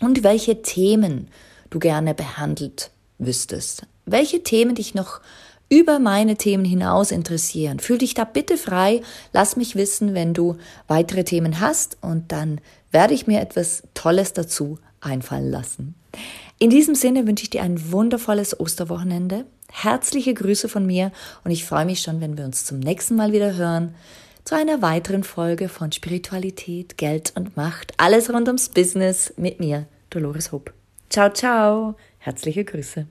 und 0.00 0.24
welche 0.24 0.60
Themen 0.60 1.28
du 1.70 1.78
gerne 1.78 2.12
behandelt 2.12 2.90
wüsstest 3.18 3.86
welche 4.06 4.42
Themen 4.42 4.74
dich 4.74 4.92
noch 4.92 5.20
über 5.68 6.00
meine 6.00 6.34
Themen 6.34 6.64
hinaus 6.64 7.12
interessieren. 7.12 7.78
Fühl 7.78 7.98
dich 7.98 8.14
da 8.14 8.24
bitte 8.24 8.56
frei, 8.56 9.02
lass 9.32 9.54
mich 9.54 9.76
wissen, 9.76 10.14
wenn 10.14 10.34
du 10.34 10.56
weitere 10.88 11.22
Themen 11.22 11.60
hast 11.60 11.96
und 12.00 12.32
dann 12.32 12.60
werde 12.90 13.14
ich 13.14 13.28
mir 13.28 13.40
etwas 13.40 13.84
Tolles 13.94 14.32
dazu 14.32 14.80
einfallen 15.00 15.48
lassen. 15.48 15.94
In 16.62 16.68
diesem 16.68 16.94
Sinne 16.94 17.26
wünsche 17.26 17.44
ich 17.44 17.50
dir 17.50 17.62
ein 17.62 17.90
wundervolles 17.90 18.60
Osterwochenende. 18.60 19.46
Herzliche 19.72 20.34
Grüße 20.34 20.68
von 20.68 20.84
mir 20.84 21.10
und 21.42 21.52
ich 21.52 21.64
freue 21.64 21.86
mich 21.86 22.02
schon, 22.02 22.20
wenn 22.20 22.36
wir 22.36 22.44
uns 22.44 22.66
zum 22.66 22.80
nächsten 22.80 23.16
Mal 23.16 23.32
wieder 23.32 23.54
hören 23.54 23.94
zu 24.44 24.56
einer 24.56 24.82
weiteren 24.82 25.24
Folge 25.24 25.70
von 25.70 25.90
Spiritualität, 25.90 26.98
Geld 26.98 27.32
und 27.34 27.56
Macht. 27.56 27.94
Alles 27.96 28.30
rund 28.30 28.46
ums 28.46 28.68
Business 28.68 29.32
mit 29.38 29.58
mir, 29.58 29.86
Dolores 30.10 30.52
Hope. 30.52 30.74
Ciao, 31.08 31.32
ciao. 31.32 31.96
Herzliche 32.18 32.66
Grüße. 32.66 33.06